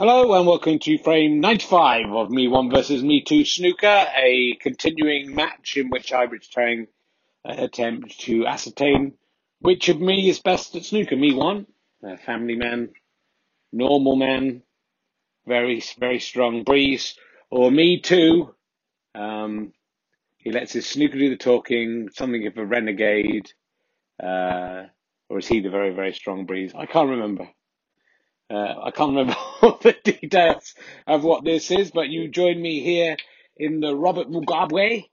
Hello 0.00 0.32
and 0.32 0.46
welcome 0.46 0.78
to 0.78 0.96
frame 0.96 1.40
95 1.40 2.06
of 2.12 2.30
Me 2.30 2.48
1 2.48 2.70
versus 2.70 3.02
Me 3.02 3.20
2 3.20 3.44
snooker, 3.44 4.06
a 4.16 4.56
continuing 4.58 5.34
match 5.34 5.76
in 5.76 5.90
which 5.90 6.10
I, 6.10 6.22
Richard 6.22 6.54
Herring, 6.56 6.86
uh, 7.44 7.56
attempt 7.58 8.18
to 8.20 8.46
ascertain 8.46 9.12
which 9.58 9.90
of 9.90 10.00
me 10.00 10.30
is 10.30 10.38
best 10.38 10.74
at 10.74 10.86
snooker. 10.86 11.16
Me 11.16 11.34
1, 11.34 11.66
a 12.04 12.16
family 12.16 12.56
man, 12.56 12.88
normal 13.72 14.16
man, 14.16 14.62
very, 15.46 15.82
very 15.98 16.18
strong 16.18 16.64
breeze, 16.64 17.14
or 17.50 17.70
Me 17.70 18.00
2, 18.00 18.54
um, 19.14 19.74
he 20.38 20.50
lets 20.50 20.72
his 20.72 20.86
snooker 20.86 21.18
do 21.18 21.28
the 21.28 21.36
talking, 21.36 22.08
something 22.14 22.46
of 22.46 22.56
a 22.56 22.64
renegade, 22.64 23.52
uh, 24.18 24.84
or 25.28 25.40
is 25.40 25.46
he 25.46 25.60
the 25.60 25.68
very, 25.68 25.90
very 25.90 26.14
strong 26.14 26.46
breeze? 26.46 26.72
I 26.74 26.86
can't 26.86 27.10
remember. 27.10 27.50
Uh, 28.50 28.74
I 28.82 28.90
can't 28.90 29.10
remember 29.10 29.36
all 29.62 29.78
the 29.80 29.94
details 30.02 30.74
of 31.06 31.22
what 31.22 31.44
this 31.44 31.70
is, 31.70 31.92
but 31.92 32.08
you 32.08 32.28
join 32.28 32.60
me 32.60 32.80
here 32.82 33.16
in 33.56 33.80
the 33.80 33.94
Robert 33.94 34.28
Mugabe 34.28 35.08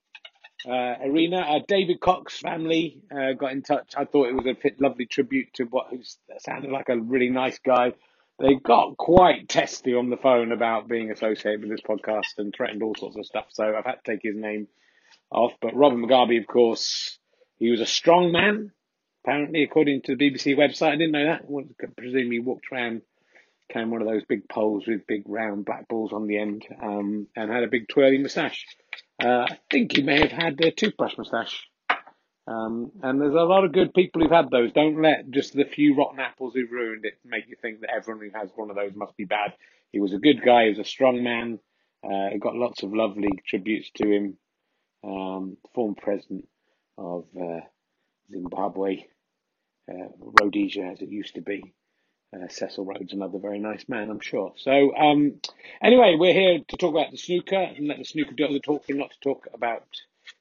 uh, 0.68 0.96
arena. 1.04 1.42
Uh, 1.42 1.60
David 1.68 2.00
Cox 2.00 2.40
family 2.40 3.02
uh, 3.12 3.34
got 3.34 3.52
in 3.52 3.62
touch. 3.62 3.94
I 3.96 4.06
thought 4.06 4.30
it 4.30 4.36
was 4.36 4.48
a 4.48 4.56
fit, 4.56 4.82
lovely 4.82 5.06
tribute 5.06 5.54
to 5.56 5.66
what 5.66 5.94
sounded 6.40 6.72
like 6.72 6.90
a 6.90 6.98
really 6.98 7.30
nice 7.30 7.60
guy. 7.60 7.94
They 8.40 8.56
got 8.56 8.98
quite 8.98 9.48
testy 9.48 9.94
on 9.94 10.10
the 10.10 10.18
phone 10.18 10.52
about 10.52 10.88
being 10.88 11.12
associated 11.12 11.62
with 11.62 11.70
this 11.70 11.82
podcast 11.82 12.40
and 12.40 12.54
threatened 12.56 12.82
all 12.82 12.96
sorts 12.96 13.18
of 13.18 13.26
stuff. 13.26 13.46
So 13.50 13.76
I've 13.76 13.86
had 13.86 14.04
to 14.04 14.12
take 14.12 14.22
his 14.24 14.36
name 14.36 14.68
off. 15.32 15.54
But 15.62 15.76
Robert 15.76 15.98
Mugabe, 15.98 16.40
of 16.40 16.48
course, 16.48 17.20
he 17.58 17.70
was 17.70 17.82
a 17.82 17.86
strong 17.86 18.32
man, 18.32 18.72
apparently, 19.24 19.64
according 19.64 20.04
to 20.04 20.16
the 20.16 20.32
BBC 20.32 20.56
website. 20.56 20.90
I 20.90 20.96
didn't 20.96 21.12
know 21.12 21.26
that. 21.26 21.46
I 21.84 21.86
presume 21.96 22.32
he 22.32 22.40
walked 22.40 22.66
around 22.72 23.02
came 23.70 23.92
one 23.92 24.02
of 24.02 24.08
those 24.08 24.24
big 24.26 24.48
poles 24.50 24.86
with 24.88 25.08
big 25.08 25.24
round 25.26 25.66
black 25.66 25.88
balls 25.88 26.14
on 26.14 26.28
the 26.28 26.38
end, 26.38 26.66
um, 26.82 27.28
and 27.36 27.52
had 27.52 27.64
a 27.64 27.68
big 27.68 27.88
twirly 27.88 28.18
moustache. 28.18 28.66
Uh, 29.24 29.46
I 29.50 29.60
think 29.72 29.96
he 29.96 30.04
may 30.04 30.20
have 30.20 30.32
had 30.32 30.62
a 30.62 30.72
toothbrush 30.72 31.18
moustache. 31.18 31.68
Um, 32.48 32.92
and 33.04 33.20
there's 33.20 33.34
a 33.34 33.40
lot 33.40 33.66
of 33.66 33.74
good 33.74 33.94
people 33.94 34.22
who've 34.22 34.32
had 34.32 34.50
those. 34.50 34.72
Don't 34.72 35.02
let 35.02 35.30
just 35.32 35.54
the 35.54 35.66
few 35.66 35.96
rotten 35.96 36.20
apples 36.20 36.54
who've 36.54 36.72
ruined 36.72 37.04
it 37.04 37.16
make 37.26 37.48
you 37.48 37.58
think 37.62 37.82
that 37.82 37.94
everyone 37.94 38.24
who 38.24 38.40
has 38.40 38.50
one 38.56 38.70
of 38.70 38.78
those 38.78 38.96
must 38.96 39.18
be 39.18 39.26
bad. 39.26 39.54
He 39.92 40.00
was 40.00 40.14
a 40.14 40.18
good 40.18 40.42
guy. 40.44 40.64
He 40.64 40.70
was 40.70 40.80
a 40.80 40.86
strong 40.86 41.24
man. 41.24 41.60
Uh, 42.04 42.30
he 42.32 42.40
got 42.40 42.56
lots 42.56 42.84
of 42.84 42.94
lovely 42.94 43.30
tributes 43.46 43.92
to 43.96 44.08
him. 44.10 44.38
Um, 45.04 45.58
former 45.76 45.96
president 46.02 46.48
of 46.98 47.26
uh, 47.40 47.60
Zimbabwe, 48.32 49.06
uh, 49.92 50.08
Rhodesia 50.42 50.84
as 50.94 51.02
it 51.02 51.10
used 51.10 51.36
to 51.36 51.42
be. 51.42 51.74
Uh, 52.36 52.48
Cecil 52.50 52.84
Rhodes, 52.84 53.14
another 53.14 53.40
very 53.40 53.60
nice 53.60 53.88
man, 53.88 54.10
I'm 54.10 54.20
sure. 54.20 54.54
So, 54.58 54.94
um, 54.96 55.36
anyway, 55.82 56.16
we're 56.20 56.34
here 56.34 56.60
to 56.68 56.78
talk 56.78 56.92
about 56.92 57.12
the 57.12 57.18
snooker 57.18 57.56
and 57.56 57.88
let 57.88 58.00
the 58.00 58.04
snooker 58.04 58.34
do 58.34 58.52
the 58.52 58.60
talking, 58.60 58.98
not 58.98 59.12
to 59.12 59.20
talk 59.22 59.48
about 59.54 59.86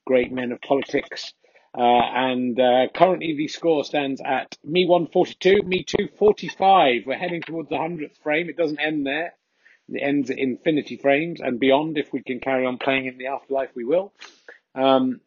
great 0.04 0.32
men 0.32 0.50
of 0.50 0.60
politics. 0.60 1.32
Uh, 1.76 1.82
and 1.82 2.58
uh, 2.58 2.88
currently 2.92 3.36
the 3.36 3.46
score 3.48 3.84
stands 3.84 4.20
at 4.24 4.56
me 4.64 4.86
142, 4.86 5.62
me 5.62 5.84
245. 5.84 7.02
We're 7.06 7.18
heading 7.18 7.42
towards 7.42 7.68
the 7.68 7.76
100th 7.76 8.16
frame. 8.22 8.48
It 8.48 8.56
doesn't 8.56 8.80
end 8.80 9.06
there. 9.06 9.34
It 9.88 10.00
ends 10.02 10.30
at 10.30 10.38
infinity 10.38 10.96
frames 10.96 11.40
and 11.40 11.60
beyond. 11.60 11.98
If 11.98 12.12
we 12.12 12.22
can 12.22 12.40
carry 12.40 12.66
on 12.66 12.78
playing 12.78 13.06
in 13.06 13.18
the 13.18 13.28
afterlife, 13.28 13.70
we 13.76 13.84
will. 13.84 14.12
Um, 14.74 15.20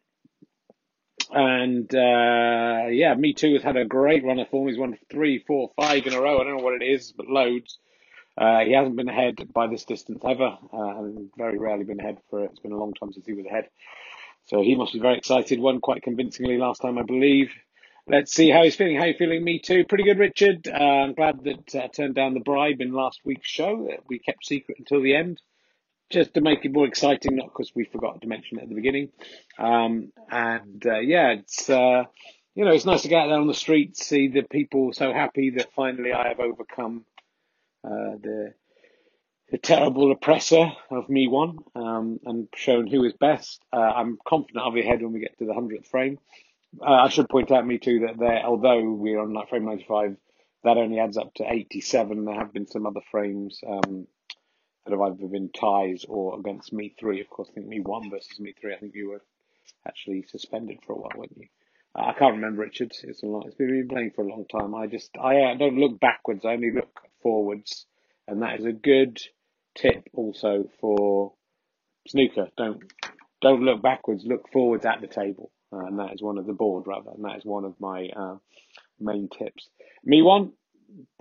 and 1.32 1.94
uh, 1.94 2.88
yeah, 2.90 3.14
Me 3.14 3.32
Too 3.32 3.54
has 3.54 3.62
had 3.62 3.76
a 3.76 3.84
great 3.84 4.24
run 4.24 4.38
of 4.38 4.48
form. 4.48 4.68
He's 4.68 4.78
won 4.78 4.96
three, 5.10 5.42
four, 5.46 5.70
five 5.76 6.06
in 6.06 6.14
a 6.14 6.20
row. 6.20 6.40
I 6.40 6.44
don't 6.44 6.58
know 6.58 6.64
what 6.64 6.80
it 6.80 6.84
is, 6.84 7.12
but 7.12 7.26
loads. 7.26 7.78
Uh, 8.36 8.60
he 8.60 8.72
hasn't 8.72 8.96
been 8.96 9.08
ahead 9.08 9.52
by 9.52 9.66
this 9.66 9.84
distance 9.84 10.22
ever. 10.24 10.56
Uh, 10.72 11.02
very 11.36 11.58
rarely 11.58 11.84
been 11.84 12.00
ahead 12.00 12.18
for 12.30 12.44
it. 12.44 12.50
It's 12.50 12.60
been 12.60 12.72
a 12.72 12.78
long 12.78 12.94
time 12.94 13.12
since 13.12 13.26
he 13.26 13.32
was 13.32 13.46
ahead. 13.46 13.68
So 14.46 14.62
he 14.62 14.74
must 14.74 14.92
be 14.92 14.98
very 14.98 15.18
excited. 15.18 15.60
Won 15.60 15.80
quite 15.80 16.02
convincingly 16.02 16.56
last 16.56 16.80
time, 16.80 16.98
I 16.98 17.02
believe. 17.02 17.50
Let's 18.06 18.32
see 18.32 18.50
how 18.50 18.64
he's 18.64 18.76
feeling. 18.76 18.96
How 18.98 19.04
you 19.04 19.14
feeling? 19.18 19.44
Me 19.44 19.58
too. 19.58 19.84
Pretty 19.84 20.04
good, 20.04 20.18
Richard. 20.18 20.66
Uh, 20.66 20.72
I'm 20.74 21.14
glad 21.14 21.44
that 21.44 21.74
I 21.74 21.84
uh, 21.84 21.88
turned 21.88 22.14
down 22.14 22.34
the 22.34 22.40
bribe 22.40 22.80
in 22.80 22.92
last 22.92 23.20
week's 23.24 23.48
show 23.48 23.86
that 23.90 24.00
we 24.08 24.18
kept 24.18 24.44
secret 24.44 24.78
until 24.78 25.02
the 25.02 25.14
end 25.14 25.40
just 26.10 26.34
to 26.34 26.40
make 26.40 26.64
it 26.64 26.72
more 26.72 26.86
exciting, 26.86 27.36
not 27.36 27.46
because 27.46 27.72
we 27.74 27.84
forgot 27.84 28.20
to 28.20 28.28
mention 28.28 28.58
it 28.58 28.62
at 28.62 28.68
the 28.68 28.74
beginning. 28.74 29.10
Um, 29.58 30.12
and 30.30 30.84
uh, 30.84 30.98
yeah, 30.98 31.30
it's 31.30 31.70
uh, 31.70 32.04
you 32.54 32.64
know 32.64 32.72
it's 32.72 32.84
nice 32.84 33.02
to 33.02 33.08
get 33.08 33.22
out 33.22 33.28
there 33.28 33.40
on 33.40 33.46
the 33.46 33.54
street, 33.54 33.96
see 33.96 34.28
the 34.28 34.42
people 34.42 34.92
so 34.92 35.12
happy 35.12 35.50
that 35.50 35.72
finally 35.74 36.12
I 36.12 36.28
have 36.28 36.40
overcome 36.40 37.04
uh, 37.84 38.16
the 38.20 38.54
the 39.50 39.58
terrible 39.58 40.12
oppressor 40.12 40.72
of 40.90 41.08
me 41.08 41.26
one 41.26 41.58
um, 41.74 42.20
and 42.24 42.48
shown 42.54 42.86
who 42.86 43.04
is 43.04 43.12
best. 43.14 43.60
Uh, 43.72 43.78
I'm 43.80 44.18
confident 44.26 44.62
I'll 44.64 44.70
be 44.72 44.82
ahead 44.82 45.02
when 45.02 45.12
we 45.12 45.20
get 45.20 45.38
to 45.38 45.46
the 45.46 45.54
hundredth 45.54 45.88
frame. 45.88 46.18
Uh, 46.80 46.92
I 46.92 47.08
should 47.08 47.28
point 47.28 47.50
out 47.50 47.66
me 47.66 47.78
too 47.78 48.00
that 48.06 48.18
there, 48.18 48.44
although 48.44 48.92
we're 48.92 49.18
on 49.18 49.32
like 49.32 49.48
frame 49.48 49.64
95, 49.64 50.16
that 50.62 50.76
only 50.76 51.00
adds 51.00 51.16
up 51.16 51.34
to 51.34 51.44
87. 51.50 52.24
There 52.24 52.34
have 52.34 52.52
been 52.52 52.68
some 52.68 52.86
other 52.86 53.00
frames. 53.10 53.60
Um, 53.66 54.06
that 54.84 54.92
have 54.92 55.00
either 55.00 55.26
been 55.26 55.50
ties 55.50 56.04
or 56.08 56.38
against 56.38 56.72
me 56.72 56.94
three. 56.98 57.20
Of 57.20 57.28
course, 57.28 57.48
I 57.50 57.54
think 57.54 57.66
me 57.66 57.80
one 57.80 58.10
versus 58.10 58.40
me 58.40 58.54
three. 58.60 58.74
I 58.74 58.78
think 58.78 58.94
you 58.94 59.10
were 59.10 59.22
actually 59.86 60.24
suspended 60.28 60.78
for 60.86 60.94
a 60.94 60.96
while, 60.96 61.10
weren't 61.16 61.36
you? 61.36 61.48
Uh, 61.94 62.06
I 62.06 62.12
can't 62.12 62.36
remember, 62.36 62.62
Richard. 62.62 62.92
It's 63.02 63.22
a 63.22 63.26
long. 63.26 63.44
It's 63.46 63.56
been 63.56 63.88
playing 63.88 64.12
for 64.14 64.24
a 64.24 64.28
long 64.28 64.44
time. 64.46 64.74
I 64.74 64.86
just 64.86 65.10
I 65.20 65.36
uh, 65.42 65.54
don't 65.56 65.78
look 65.78 66.00
backwards. 66.00 66.44
I 66.44 66.52
only 66.52 66.72
look 66.72 67.00
forwards, 67.22 67.86
and 68.28 68.42
that 68.42 68.58
is 68.60 68.64
a 68.64 68.72
good 68.72 69.18
tip 69.76 70.08
also 70.14 70.70
for 70.80 71.34
snooker. 72.08 72.48
Don't 72.56 72.82
don't 73.42 73.62
look 73.62 73.82
backwards. 73.82 74.24
Look 74.24 74.50
forwards 74.52 74.86
at 74.86 75.00
the 75.00 75.08
table, 75.08 75.50
uh, 75.72 75.86
and 75.86 75.98
that 75.98 76.12
is 76.14 76.22
one 76.22 76.38
of 76.38 76.46
the 76.46 76.52
board 76.52 76.86
rather, 76.86 77.10
and 77.10 77.24
that 77.24 77.36
is 77.36 77.44
one 77.44 77.64
of 77.64 77.74
my 77.80 78.08
uh, 78.14 78.36
main 78.98 79.28
tips. 79.28 79.68
Me 80.04 80.22
one. 80.22 80.52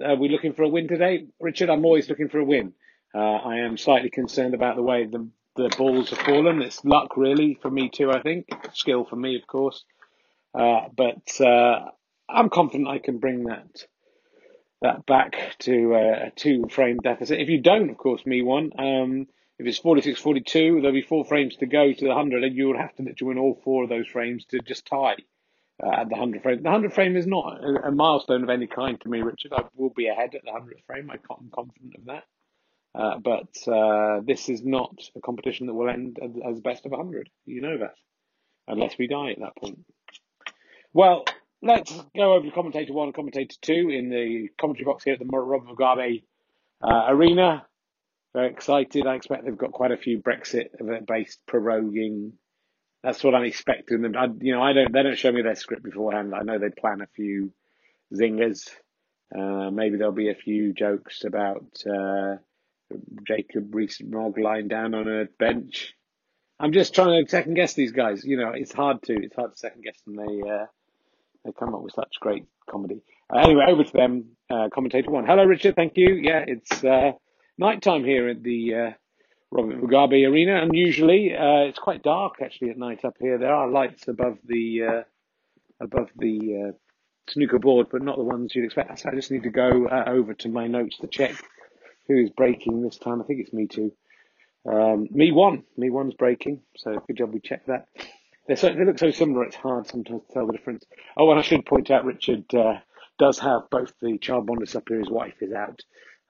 Are 0.04 0.16
we 0.16 0.30
looking 0.30 0.54
for 0.54 0.64
a 0.64 0.70
win 0.70 0.88
today, 0.88 1.28
Richard? 1.40 1.70
I'm 1.70 1.86
always 1.86 2.10
looking 2.10 2.30
for 2.30 2.40
a 2.40 2.44
win. 2.46 2.74
Uh, 3.14 3.20
I 3.20 3.58
am 3.60 3.78
slightly 3.78 4.10
concerned 4.10 4.54
about 4.54 4.76
the 4.76 4.84
way 4.84 5.06
the 5.06 5.28
the 5.56 5.70
balls 5.78 6.12
have 6.12 6.20
fallen. 6.20 6.62
It's 6.62 6.86
luck 6.86 7.18
really 7.18 7.58
for 7.62 7.70
me 7.70 7.90
too. 7.90 8.12
I 8.12 8.22
think 8.22 8.48
skill 8.74 9.04
for 9.04 9.16
me, 9.16 9.36
of 9.36 9.46
course, 9.46 9.84
uh, 10.54 10.88
but 10.96 11.42
uh, 11.42 11.90
I'm 12.30 12.50
confident 12.50 12.88
I 12.88 13.00
can 13.00 13.18
bring 13.18 13.46
that 13.46 13.86
that 14.82 15.06
back 15.06 15.56
to 15.60 15.96
a 15.96 16.32
two 16.36 16.68
frame 16.70 16.98
deficit. 17.04 17.40
If 17.40 17.50
you 17.50 17.62
don't, 17.62 17.90
of 17.90 17.98
course, 17.98 18.26
me 18.26 18.42
one. 18.42 18.72
Um, 18.78 19.28
if 19.58 19.68
it's 19.68 19.78
46 19.78 20.22
42, 20.22 20.80
there'll 20.80 20.94
be 20.94 21.02
four 21.02 21.26
frames 21.26 21.58
to 21.58 21.66
go 21.66 21.92
to 21.92 22.00
the 22.00 22.08
100, 22.08 22.46
and 22.46 22.56
you 22.56 22.68
will 22.68 22.78
have 22.78 22.96
to 22.96 23.04
literally 23.04 23.36
win 23.36 23.38
all 23.40 23.60
four 23.62 23.84
of 23.84 23.90
those 23.90 24.08
frames 24.08 24.46
to 24.46 24.60
just 24.60 24.86
tie 24.86 25.18
uh, 25.84 25.92
at 25.92 26.08
the 26.08 26.16
100 26.16 26.42
frame. 26.42 26.58
The 26.58 26.70
100 26.70 26.94
frame 26.94 27.18
is 27.18 27.28
not 27.28 27.62
a, 27.62 27.88
a, 27.88 27.92
milestone 27.92 28.44
of 28.44 28.50
any 28.50 28.68
kind 28.68 29.00
to 29.02 29.10
me, 29.10 29.22
Richard. 29.22 29.52
I 29.52 29.64
will 29.76 29.90
be 29.90 30.08
ahead 30.08 30.34
at 30.34 30.44
the 30.46 30.52
100th 30.52 30.86
frame. 30.88 31.12
I'm 31.12 31.50
confident 31.54 31.96
of 31.98 32.06
that. 32.06 32.24
Uh, 32.96 33.20
but 33.20 33.72
uh, 33.72 34.22
this 34.26 34.50
is 34.50 34.64
not 34.64 34.96
a 35.16 35.22
competition 35.22 35.68
that 35.68 35.74
will 35.74 35.90
end 35.90 36.18
as 36.48 36.60
best 36.60 36.86
of 36.86 36.92
100. 36.92 37.30
You 37.46 37.62
know 37.62 37.78
that. 37.78 37.94
Unless 38.68 38.98
we 38.98 39.08
die 39.08 39.32
at 39.32 39.40
that 39.40 39.56
point. 39.56 39.80
Well, 40.94 41.26
let's 41.62 41.92
go 42.16 42.34
over 42.34 42.46
to 42.46 42.52
commentator 42.52 42.94
one 42.94 43.08
and 43.08 43.16
commentator 43.16 43.56
two 43.62 43.90
in 43.90 44.10
the 44.10 44.50
commentary 44.60 44.86
box 44.86 45.04
here 45.04 45.14
at 45.14 45.20
the 45.20 45.26
Rob 45.26 45.66
Mugabe 45.68 46.24
uh, 46.84 47.06
Arena. 47.08 47.66
Very 48.34 48.50
excited. 48.52 49.08
I 49.08 49.16
expect 49.16 49.46
they've 49.46 49.58
got 49.58 49.72
quite 49.72 49.92
a 49.92 49.98
few 49.98 50.20
Brexit-based 50.20 51.40
proroguing. 51.50 52.34
That's 53.04 53.24
what 53.24 53.34
I'm 53.34 53.46
expecting 53.46 54.02
them. 54.02 54.14
You 54.42 54.54
know, 54.54 54.62
I 54.62 54.74
don't. 54.74 54.92
They 54.92 55.04
don't 55.04 55.18
show 55.18 55.32
me 55.32 55.42
their 55.42 55.56
script 55.56 55.84
beforehand. 55.84 56.34
I 56.36 56.44
know 56.44 56.60
they 56.60 56.70
plan 56.70 57.02
a 57.02 57.08
few 57.16 57.52
zingers. 58.14 58.70
Uh, 59.36 59.72
maybe 59.72 59.98
there'll 59.98 60.12
be 60.12 60.30
a 60.30 60.36
few 60.36 60.74
jokes 60.74 61.24
about 61.24 61.66
uh, 61.88 62.36
Jacob 63.28 63.74
Rees-Mogg 63.74 64.38
lying 64.38 64.68
down 64.68 64.94
on 64.94 65.08
a 65.08 65.26
bench. 65.38 65.94
I'm 66.60 66.74
just 66.74 66.94
trying 66.94 67.24
to 67.24 67.30
second 67.30 67.54
guess 67.54 67.74
these 67.74 67.92
guys. 67.92 68.24
You 68.26 68.38
know, 68.38 68.52
it's 68.54 68.74
hard 68.74 69.02
to. 69.04 69.14
It's 69.14 69.36
hard 69.36 69.52
to 69.52 69.58
second 69.58 69.84
guess 69.84 70.00
them. 70.06 70.16
They 70.16 70.50
uh, 70.50 70.66
they 71.46 71.52
come 71.58 71.74
up 71.74 71.82
with 71.82 71.94
such 71.94 72.20
great 72.20 72.46
comedy. 72.70 73.02
Uh, 73.34 73.40
anyway, 73.40 73.66
over 73.70 73.84
to 73.84 73.94
them. 73.94 74.32
Uh, 74.50 74.68
commentator 74.74 75.12
one. 75.12 75.26
Hello, 75.26 75.46
Richard. 75.46 75.76
Thank 75.76 75.96
you. 75.96 76.16
Yeah, 76.16 76.44
it's 76.46 76.84
uh, 76.84 77.12
here 77.58 78.30
at 78.30 78.44
the 78.44 78.74
uh, 78.76 78.92
Robert 79.52 79.82
Mugabe 79.82 80.28
Arena. 80.28 80.62
Unusually, 80.62 81.34
uh, 81.34 81.68
it's 81.70 81.80
quite 81.80 82.04
dark 82.04 82.42
actually 82.44 82.72
at 82.72 82.78
night 82.78 83.06
up 83.06 83.16
here. 83.20 83.38
There 83.38 83.54
are 83.54 83.70
lights 83.70 84.08
above 84.08 84.38
the 84.44 84.84
uh, 84.84 85.04
above 85.80 86.10
the 86.18 86.74
snooker 87.30 87.60
board, 87.60 87.88
but 87.90 88.02
not 88.02 88.18
the 88.18 88.24
ones 88.24 88.54
you'd 88.54 88.66
expect. 88.66 89.00
So 89.00 89.10
I 89.10 89.16
just 89.16 89.32
need 89.32 89.44
to 89.44 89.50
go 89.50 89.88
over 89.88 90.34
to 90.34 90.50
my 90.50 90.68
notes 90.68 90.98
to 90.98 91.08
check 91.08 91.36
who 92.10 92.18
is 92.18 92.32
breaking 92.32 92.84
this 92.84 92.98
time? 92.98 93.22
I 93.22 93.26
think 93.26 93.40
it's 93.40 93.54
me 93.54 93.68
too. 93.68 93.94
Um, 94.70 95.08
me 95.12 95.32
one. 95.32 95.64
Me 95.78 95.90
one's 95.90 96.16
breaking. 96.16 96.62
So 96.76 97.02
good 97.08 97.18
job 97.18 97.34
we 97.34 97.40
checked 97.40 97.68
that. 97.68 97.88
They're 98.48 98.58
so, 98.58 98.74
they 98.74 98.86
look 98.86 99.00
so 99.00 99.12
similar, 99.12 99.46
it's 99.46 99.56
hard 99.56 99.88
sometimes 99.88 100.24
to 100.28 100.34
tell 100.34 100.48
the 100.48 100.54
difference. 100.54 100.86
Oh, 101.16 101.32
and 101.32 101.40
I 101.40 101.44
should 101.44 101.66
point 101.66 101.92
out 101.92 102.06
Richard 102.06 102.54
uh, 102.54 102.80
does 103.20 103.40
have 103.40 103.70
both 103.72 103.94
the 104.02 104.18
child 104.18 104.48
bonders 104.48 104.76
up 104.76 104.90
here. 104.90 105.00
His 105.00 105.10
wife 105.10 105.36
is 105.42 105.54
out 105.54 105.82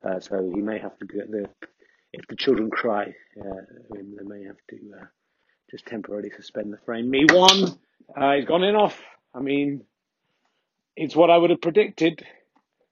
Uh, 0.03 0.19
so 0.19 0.51
he 0.55 0.61
may 0.61 0.79
have 0.79 0.97
to 0.99 1.05
get 1.05 1.29
the 1.31 1.49
if 2.13 2.27
the 2.27 2.35
children 2.35 2.71
cry, 2.71 3.13
uh, 3.39 3.61
they 3.91 4.01
may 4.23 4.43
have 4.45 4.57
to 4.69 4.77
uh, 4.99 5.05
just 5.69 5.85
temporarily 5.85 6.31
suspend 6.31 6.73
the 6.73 6.77
frame. 6.77 7.09
Me 7.09 7.25
one, 7.31 7.77
uh, 8.17 8.33
he's 8.33 8.45
gone 8.45 8.63
in 8.63 8.75
off. 8.75 8.99
I 9.33 9.39
mean, 9.39 9.83
it's 10.95 11.15
what 11.15 11.29
I 11.29 11.37
would 11.37 11.51
have 11.51 11.61
predicted. 11.61 12.25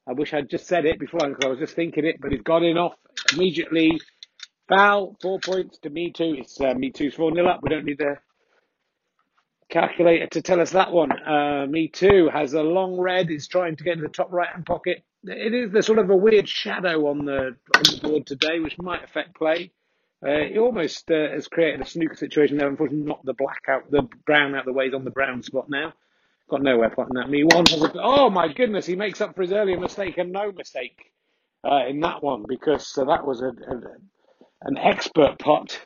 I 0.07 0.13
wish 0.13 0.33
I'd 0.33 0.50
just 0.50 0.68
said 0.68 0.86
it 0.86 1.00
before 1.00 1.27
because 1.27 1.44
I 1.44 1.50
was 1.50 1.59
just 1.59 1.75
thinking 1.75 2.06
it, 2.06 2.21
but 2.21 2.31
he's 2.31 2.42
gone 2.42 2.63
in 2.63 2.77
off 2.77 2.94
immediately. 3.33 4.00
Foul, 4.69 5.15
four 5.21 5.39
points 5.39 5.80
to 5.80 5.89
me 5.89 6.12
too. 6.12 6.36
It's 6.38 6.59
uh, 6.62 6.74
me 6.74 6.92
too's 6.92 7.15
4 7.15 7.31
nil 7.31 7.48
up. 7.48 7.59
We 7.62 7.69
don't 7.69 7.86
need 7.86 7.98
the 7.98 8.18
calculator 9.69 10.27
to 10.27 10.42
tell 10.42 10.62
us 10.62 10.71
that 10.71 10.92
one. 10.92 11.12
Uh, 11.12 11.65
me 11.69 11.89
too 11.89 12.30
has 12.31 12.54
a 12.54 12.62
long 12.62 12.98
red. 13.00 13.30
He's 13.30 13.48
trying 13.48 13.75
to 13.77 13.83
get 13.83 13.98
in 13.98 14.04
the 14.04 14.09
top 14.09 14.31
right 14.31 14.50
hand 14.50 14.65
pocket. 14.65 15.04
It 15.24 15.54
is 15.54 15.71
the 15.71 15.83
sort 15.83 16.00
of 16.00 16.10
a 16.10 16.15
weird 16.15 16.48
shadow 16.48 17.07
on 17.07 17.25
the 17.25 17.57
on 17.75 17.83
the 17.83 18.00
board 18.01 18.25
today, 18.25 18.60
which 18.60 18.77
might 18.77 19.03
affect 19.03 19.36
play. 19.36 19.71
Uh, 20.25 20.45
he 20.50 20.57
almost 20.57 21.12
uh, 21.12 21.31
has 21.31 21.48
created 21.48 21.81
a 21.81 21.86
snooker 21.86 22.15
situation 22.15 22.57
there. 22.57 22.68
Unfortunately, 22.68 23.06
not 23.06 23.24
the 23.25 23.33
black 23.33 23.63
out, 23.68 23.92
the 23.92 24.07
brown 24.25 24.56
out 24.56 24.65
the 24.65 24.74
way. 24.74 24.86
He's 24.86 24.94
on 24.94 25.03
the 25.03 25.12
brown 25.12 25.44
spot 25.44 25.69
now. 25.69 25.94
Got 26.49 26.63
nowhere 26.63 26.89
potting 26.89 27.15
that. 27.15 27.29
Me 27.29 27.44
one 27.44 27.65
has 27.65 27.81
a, 27.81 27.91
oh 28.01 28.29
my 28.29 28.51
goodness, 28.51 28.85
he 28.85 28.95
makes 28.95 29.19
up 29.19 29.35
for 29.35 29.41
his 29.41 29.51
earlier 29.51 29.79
mistake 29.79 30.17
and 30.17 30.31
no 30.31 30.51
mistake 30.51 31.11
uh, 31.69 31.85
in 31.88 31.99
that 32.01 32.23
one 32.23 32.45
because 32.47 32.97
uh, 32.97 33.03
that 33.05 33.27
was 33.27 33.41
a, 33.41 33.47
a, 33.47 33.81
an 34.61 34.77
expert 34.77 35.39
pot. 35.39 35.77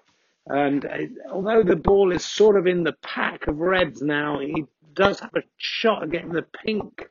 And 0.46 0.86
uh, 0.86 1.32
although 1.32 1.64
the 1.64 1.76
ball 1.76 2.12
is 2.12 2.24
sort 2.24 2.58
of 2.58 2.68
in 2.68 2.84
the 2.84 2.96
pack 3.02 3.48
of 3.48 3.58
reds 3.58 4.02
now, 4.02 4.40
he 4.40 4.66
does 4.94 5.20
have 5.20 5.34
a 5.36 5.44
shot 5.58 6.04
at 6.04 6.12
getting 6.12 6.34
the 6.34 6.46
pink 6.64 7.10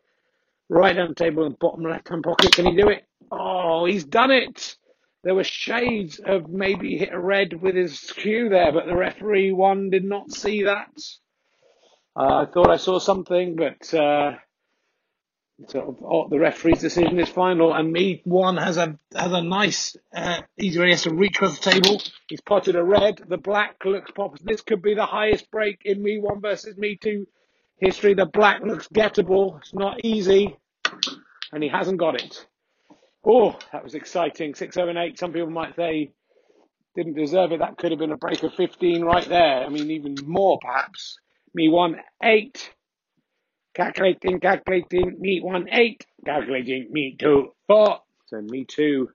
right 0.69 0.97
hand 0.97 1.17
table 1.17 1.45
in 1.45 1.53
the 1.53 1.59
bottom 1.59 1.85
left 1.85 2.09
hand 2.09 2.23
pocket. 2.23 2.53
Can 2.53 2.67
he 2.67 2.77
do 2.77 2.89
it? 2.89 3.05
Oh, 3.33 3.85
he's 3.85 4.05
done 4.05 4.31
it. 4.31 4.77
There 5.23 5.35
were 5.35 5.45
shades 5.45 6.21
of 6.21 6.49
maybe 6.49 6.97
hit 6.97 7.13
a 7.13 7.19
red 7.19 7.61
with 7.61 7.75
his 7.75 7.99
cue 8.13 8.49
there, 8.49 8.73
but 8.73 8.87
the 8.87 8.97
referee 8.97 9.53
one 9.53 9.91
did 9.91 10.05
not 10.05 10.31
see 10.31 10.65
that. 10.65 10.91
Uh, 12.17 12.43
I 12.43 12.47
thought 12.47 12.71
I 12.71 12.77
saw 12.77 12.99
something, 12.99 13.57
but 13.57 13.95
uh, 13.95 14.33
sort 15.69 15.89
of, 15.89 15.97
oh, 16.03 16.29
the 16.29 16.39
referee's 16.39 16.81
decision 16.81 17.19
is 17.19 17.29
final. 17.29 17.73
And 17.73 17.93
me 17.93 18.21
one 18.25 18.57
has 18.57 18.77
a 18.77 18.99
has 19.15 19.33
a 19.33 19.43
nice 19.43 19.97
uh, 20.15 20.43
he 20.57 20.75
has 20.75 21.03
to 21.03 21.15
reach 21.15 21.37
across 21.37 21.59
the 21.59 21.71
table. 21.71 22.03
He's 22.29 22.41
potted 22.41 22.77
a 22.77 22.83
red. 22.83 23.23
The 23.29 23.39
black 23.39 23.85
looks 23.85 24.11
pop. 24.11 24.39
This 24.41 24.61
could 24.63 24.83
be 24.83 24.95
the 24.95 25.07
highest 25.07 25.51
break 25.51 25.83
in 25.85 26.03
me 26.03 26.19
one 26.19 26.41
versus 26.41 26.77
me 26.77 26.99
two 27.01 27.27
history. 27.77 28.15
The 28.15 28.27
black 28.27 28.63
looks 28.63 28.89
gettable. 28.89 29.59
It's 29.59 29.75
not 29.75 30.05
easy, 30.05 30.57
and 31.53 31.63
he 31.63 31.69
hasn't 31.69 31.99
got 31.99 32.21
it. 32.21 32.47
Oh, 33.25 33.59
that 33.73 33.85
was 33.85 33.95
exciting. 33.95 34.55
Six, 34.55 34.75
seven, 34.75 34.97
eight. 34.97 35.19
Some 35.19 35.33
people 35.33 35.51
might 35.51 35.77
say 35.77 36.13
didn't 36.97 37.15
deserve 37.15 37.53
it. 37.53 37.61
That 37.61 37.77
could 37.79 37.93
have 37.93 38.01
been 38.01 38.13
a 38.13 38.17
break 38.17 38.43
of 38.43 38.55
15 38.55 39.05
right 39.05 39.29
there. 39.29 39.65
I 39.65 39.69
mean, 39.69 39.91
even 39.91 40.17
more 40.25 40.59
perhaps. 40.61 41.19
Me 41.55 41.69
one, 41.69 41.97
eight. 42.23 42.73
Calculating, 43.75 44.41
calculating. 44.41 45.17
Me 45.19 45.41
one, 45.41 45.69
eight. 45.71 46.05
Calculating, 46.25 46.89
me 46.91 47.17
two, 47.19 47.55
four. 47.67 48.01
So 48.27 48.41
me 48.41 48.65
two 48.65 49.11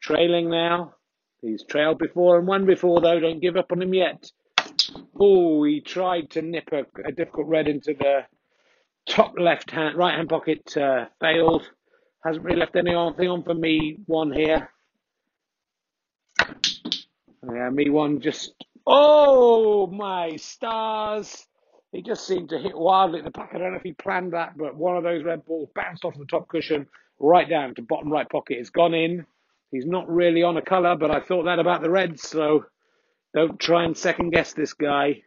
trailing 0.00 0.50
now. 0.50 0.94
He's 1.40 1.64
trailed 1.64 1.98
before 1.98 2.38
and 2.38 2.46
won 2.46 2.66
before, 2.66 3.00
though. 3.00 3.20
Don't 3.20 3.40
give 3.40 3.56
up 3.56 3.72
on 3.72 3.82
him 3.82 3.94
yet. 3.94 4.30
Oh, 5.18 5.64
he 5.64 5.80
tried 5.80 6.30
to 6.30 6.42
nip 6.42 6.70
a, 6.72 6.84
a 7.06 7.12
difficult 7.12 7.48
red 7.48 7.68
into 7.68 7.94
the 7.94 8.20
top 9.08 9.34
left 9.38 9.70
hand, 9.70 9.96
right 9.96 10.14
hand 10.14 10.28
pocket. 10.28 10.76
Uh, 10.76 11.06
failed. 11.20 11.68
Hasn't 12.24 12.44
really 12.44 12.60
left 12.60 12.76
anything 12.76 12.96
on 12.96 13.42
for 13.42 13.54
me 13.54 13.98
one 14.06 14.32
here. 14.32 14.70
Yeah, 17.46 17.70
me 17.70 17.90
one 17.90 18.20
just. 18.20 18.54
Oh 18.86 19.86
my 19.86 20.36
stars! 20.36 21.46
He 21.94 22.02
just 22.02 22.26
seemed 22.26 22.48
to 22.48 22.58
hit 22.58 22.76
wildly 22.76 23.20
at 23.20 23.24
the 23.24 23.30
back. 23.30 23.50
I 23.54 23.58
don't 23.58 23.70
know 23.70 23.76
if 23.76 23.84
he 23.84 23.92
planned 23.92 24.32
that, 24.32 24.58
but 24.58 24.74
one 24.74 24.96
of 24.96 25.04
those 25.04 25.22
red 25.22 25.44
balls 25.44 25.68
bounced 25.76 26.04
off 26.04 26.18
the 26.18 26.26
top 26.26 26.48
cushion 26.48 26.88
right 27.20 27.48
down 27.48 27.76
to 27.76 27.82
bottom 27.82 28.10
right 28.10 28.28
pocket. 28.28 28.58
It's 28.58 28.70
gone 28.70 28.94
in. 28.94 29.24
He's 29.70 29.86
not 29.86 30.10
really 30.10 30.42
on 30.42 30.56
a 30.56 30.62
colour, 30.62 30.96
but 30.96 31.12
I 31.12 31.20
thought 31.20 31.44
that 31.44 31.60
about 31.60 31.82
the 31.82 31.90
Reds, 31.90 32.28
so 32.28 32.64
don't 33.32 33.60
try 33.60 33.84
and 33.84 33.96
second 33.96 34.30
guess 34.30 34.54
this 34.54 34.72
guy. 34.72 35.22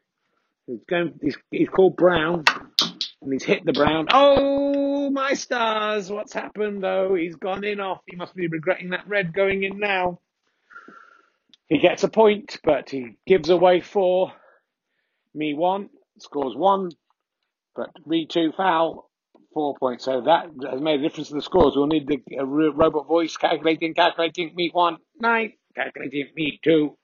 He's 0.66 0.84
going. 0.90 1.14
He's, 1.22 1.38
he's 1.52 1.70
called 1.70 1.96
Brown, 1.96 2.44
and 3.22 3.32
he's 3.32 3.44
hit 3.44 3.64
the 3.64 3.72
Brown. 3.72 4.08
Oh! 4.12 5.10
my 5.10 5.34
stars, 5.34 6.12
what's 6.12 6.34
happened 6.34 6.84
though? 6.84 7.16
He's 7.16 7.36
gone 7.36 7.64
in 7.64 7.80
off. 7.80 8.02
He 8.06 8.16
must 8.16 8.36
be 8.36 8.48
regretting 8.48 8.90
that 8.90 9.08
red 9.08 9.34
going 9.34 9.64
in 9.64 9.80
now. 9.80 10.20
He 11.68 11.80
gets 11.80 12.04
a 12.04 12.08
point, 12.08 12.60
but 12.64 12.90
he 12.90 13.18
gives 13.26 13.50
away 13.50 13.82
four. 13.82 14.34
Me 15.34 15.54
one, 15.54 15.90
scores 16.20 16.56
one, 16.56 16.92
but 17.76 17.90
me 18.06 18.26
two 18.26 18.52
foul, 18.56 19.10
four 19.54 19.76
points. 19.80 20.06
So 20.06 20.22
that 20.22 20.50
has 20.70 20.82
made 20.82 21.00
a 21.00 21.04
difference 21.04 21.30
to 21.30 21.36
the 21.36 21.42
scores. 21.42 21.74
We'll 21.76 21.88
need 21.88 22.08
the 22.08 22.22
uh, 22.40 22.44
robot 22.44 23.08
voice 23.08 23.36
calculating, 23.38 23.94
calculating, 23.94 24.54
me 24.56 24.70
one, 24.72 24.98
nine, 25.20 25.54
calculating, 25.76 26.28
me 26.36 26.60
two, 26.64 26.98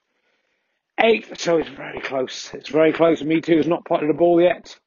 eight. 1.00 1.40
So 1.40 1.58
it's 1.58 1.70
very 1.70 2.02
close. 2.02 2.54
It's 2.54 2.70
very 2.70 2.94
close. 2.94 3.22
Me 3.22 3.42
two 3.42 3.58
has 3.58 3.68
not 3.68 3.86
potted 3.86 4.10
a 4.10 4.14
ball 4.14 4.42
yet. 4.42 4.78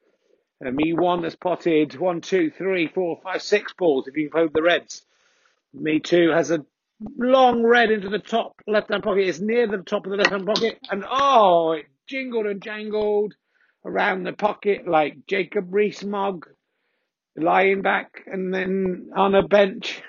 And 0.60 0.74
me 0.74 0.92
one 0.94 1.24
has 1.24 1.36
potted 1.36 1.98
one, 1.98 2.20
two, 2.20 2.50
three, 2.50 2.88
four, 2.88 3.20
five, 3.22 3.42
six 3.42 3.74
balls 3.74 4.08
if 4.08 4.16
you 4.16 4.24
include 4.24 4.52
the 4.54 4.62
reds. 4.62 5.04
Me 5.74 6.00
two 6.00 6.30
has 6.30 6.50
a 6.50 6.64
long 7.18 7.62
red 7.62 7.90
into 7.90 8.08
the 8.08 8.18
top 8.18 8.54
left 8.66 8.90
hand 8.90 9.02
pocket. 9.02 9.28
It's 9.28 9.40
near 9.40 9.66
the 9.66 9.78
top 9.78 10.06
of 10.06 10.10
the 10.10 10.16
left 10.16 10.30
hand 10.30 10.46
pocket. 10.46 10.78
And 10.90 11.04
oh, 11.08 11.72
it 11.72 11.86
jingled 12.06 12.46
and 12.46 12.62
jangled 12.62 13.34
around 13.86 14.24
the 14.24 14.32
pocket 14.32 14.86
like 14.86 15.26
Jacob 15.26 15.72
Rees-Mogg 15.72 16.46
lying 17.36 17.82
back 17.82 18.22
and 18.26 18.52
then 18.52 19.10
on 19.14 19.34
a 19.34 19.46
bench. 19.46 20.02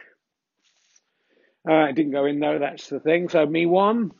Uh, 1.69 1.85
it 1.85 1.95
didn't 1.95 2.11
go 2.11 2.25
in 2.25 2.39
though, 2.39 2.59
that's 2.59 2.87
the 2.87 2.99
thing. 2.99 3.29
So 3.29 3.45
me 3.45 3.65
one 3.65 4.11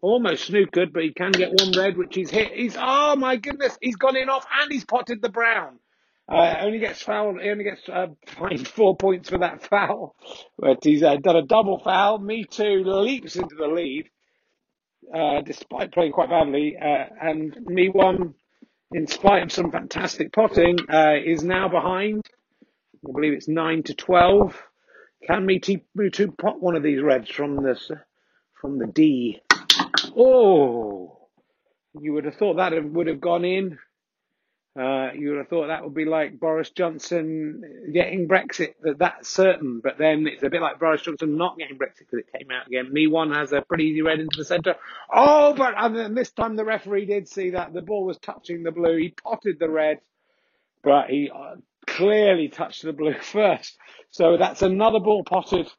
almost 0.00 0.50
snookered, 0.50 0.92
but 0.92 1.02
he 1.02 1.12
can 1.12 1.32
get 1.32 1.52
one 1.52 1.72
red, 1.76 1.96
which 1.96 2.14
he's 2.14 2.30
hit. 2.30 2.52
He's 2.52 2.76
oh 2.78 3.16
my 3.16 3.36
goodness, 3.36 3.76
he's 3.80 3.96
gone 3.96 4.16
in 4.16 4.28
off 4.28 4.46
and 4.60 4.70
he's 4.70 4.84
potted 4.84 5.22
the 5.22 5.28
brown. 5.28 5.78
Uh, 6.26 6.54
only 6.62 6.78
gets 6.78 7.02
fouled. 7.02 7.40
He 7.40 7.50
only 7.50 7.64
gets 7.64 7.86
uh, 7.88 8.06
four 8.64 8.96
points 8.96 9.28
for 9.28 9.38
that 9.38 9.66
foul, 9.68 10.14
but 10.58 10.78
he's 10.82 11.02
uh, 11.02 11.16
done 11.16 11.36
a 11.36 11.42
double 11.42 11.78
foul. 11.80 12.18
Me 12.18 12.44
too 12.44 12.82
leaps 12.84 13.36
into 13.36 13.54
the 13.56 13.66
lead, 13.66 14.08
uh, 15.14 15.42
despite 15.42 15.92
playing 15.92 16.12
quite 16.12 16.30
badly, 16.30 16.76
uh, 16.80 17.04
and 17.20 17.54
me 17.66 17.90
one, 17.90 18.34
in 18.92 19.06
spite 19.06 19.42
of 19.42 19.52
some 19.52 19.70
fantastic 19.70 20.32
potting, 20.32 20.78
uh, 20.92 21.14
is 21.24 21.42
now 21.42 21.68
behind. 21.68 22.22
I 23.06 23.12
believe 23.12 23.32
it's 23.32 23.48
nine 23.48 23.82
to 23.84 23.94
twelve. 23.94 24.60
Can 25.26 25.44
me 25.46 25.58
two 25.58 26.32
pot 26.32 26.60
one 26.62 26.76
of 26.76 26.82
these 26.82 27.02
reds 27.02 27.30
from 27.30 27.62
this 27.62 27.90
from 28.60 28.78
the 28.78 28.86
D? 28.86 29.40
Oh, 30.16 31.28
you 32.00 32.12
would 32.12 32.24
have 32.24 32.36
thought 32.36 32.56
that 32.56 32.72
would 32.84 33.06
have 33.06 33.20
gone 33.20 33.44
in. 33.44 33.78
Uh, 34.76 35.12
you 35.14 35.28
would 35.28 35.38
have 35.38 35.48
thought 35.48 35.68
that 35.68 35.84
would 35.84 35.94
be 35.94 36.04
like 36.04 36.40
Boris 36.40 36.70
Johnson 36.70 37.90
getting 37.92 38.26
Brexit. 38.26 38.74
That 38.82 38.98
that's 38.98 39.28
certain, 39.28 39.80
but 39.80 39.98
then 39.98 40.26
it's 40.26 40.42
a 40.42 40.50
bit 40.50 40.60
like 40.60 40.80
Boris 40.80 41.02
Johnson 41.02 41.36
not 41.36 41.56
getting 41.56 41.78
Brexit 41.78 42.00
because 42.00 42.18
it 42.18 42.32
came 42.36 42.50
out 42.50 42.66
again. 42.66 42.92
Me 42.92 43.06
one 43.06 43.32
has 43.32 43.52
a 43.52 43.62
pretty 43.62 43.84
easy 43.84 44.02
red 44.02 44.18
into 44.18 44.36
the 44.36 44.44
centre. 44.44 44.74
Oh, 45.12 45.54
but 45.54 45.74
and 45.76 46.16
this 46.16 46.32
time 46.32 46.56
the 46.56 46.64
referee 46.64 47.06
did 47.06 47.28
see 47.28 47.50
that 47.50 47.72
the 47.72 47.82
ball 47.82 48.04
was 48.04 48.18
touching 48.18 48.64
the 48.64 48.72
blue. 48.72 48.96
He 48.96 49.10
potted 49.10 49.60
the 49.60 49.70
red, 49.70 50.00
but 50.82 51.08
he 51.08 51.30
uh, 51.32 51.54
clearly 51.86 52.48
touched 52.48 52.82
the 52.82 52.92
blue 52.92 53.14
first. 53.22 53.78
So 54.10 54.36
that's 54.36 54.62
another 54.62 54.98
ball 54.98 55.22
potted 55.22 55.70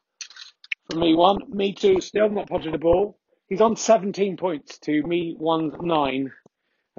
for 0.90 0.96
me 0.96 1.14
one. 1.14 1.40
Me 1.50 1.74
two, 1.74 2.00
still 2.00 2.30
not 2.30 2.48
potted 2.48 2.74
a 2.74 2.78
ball. 2.78 3.18
He's 3.48 3.60
on 3.60 3.76
17 3.76 4.38
points 4.38 4.78
to 4.80 5.02
me 5.02 5.34
one 5.36 5.72
nine. 5.82 6.32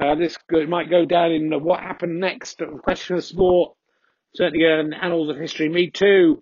Uh, 0.01 0.15
this 0.15 0.37
might 0.67 0.89
go 0.89 1.05
down 1.05 1.31
in 1.31 1.51
what 1.63 1.79
happened 1.79 2.19
next. 2.19 2.61
Question 2.83 3.17
of 3.17 3.23
sport. 3.23 3.73
Certainly 4.35 4.65
in 4.65 4.93
annals 4.93 5.29
of 5.29 5.37
history. 5.37 5.69
Me 5.69 5.89
too. 5.89 6.41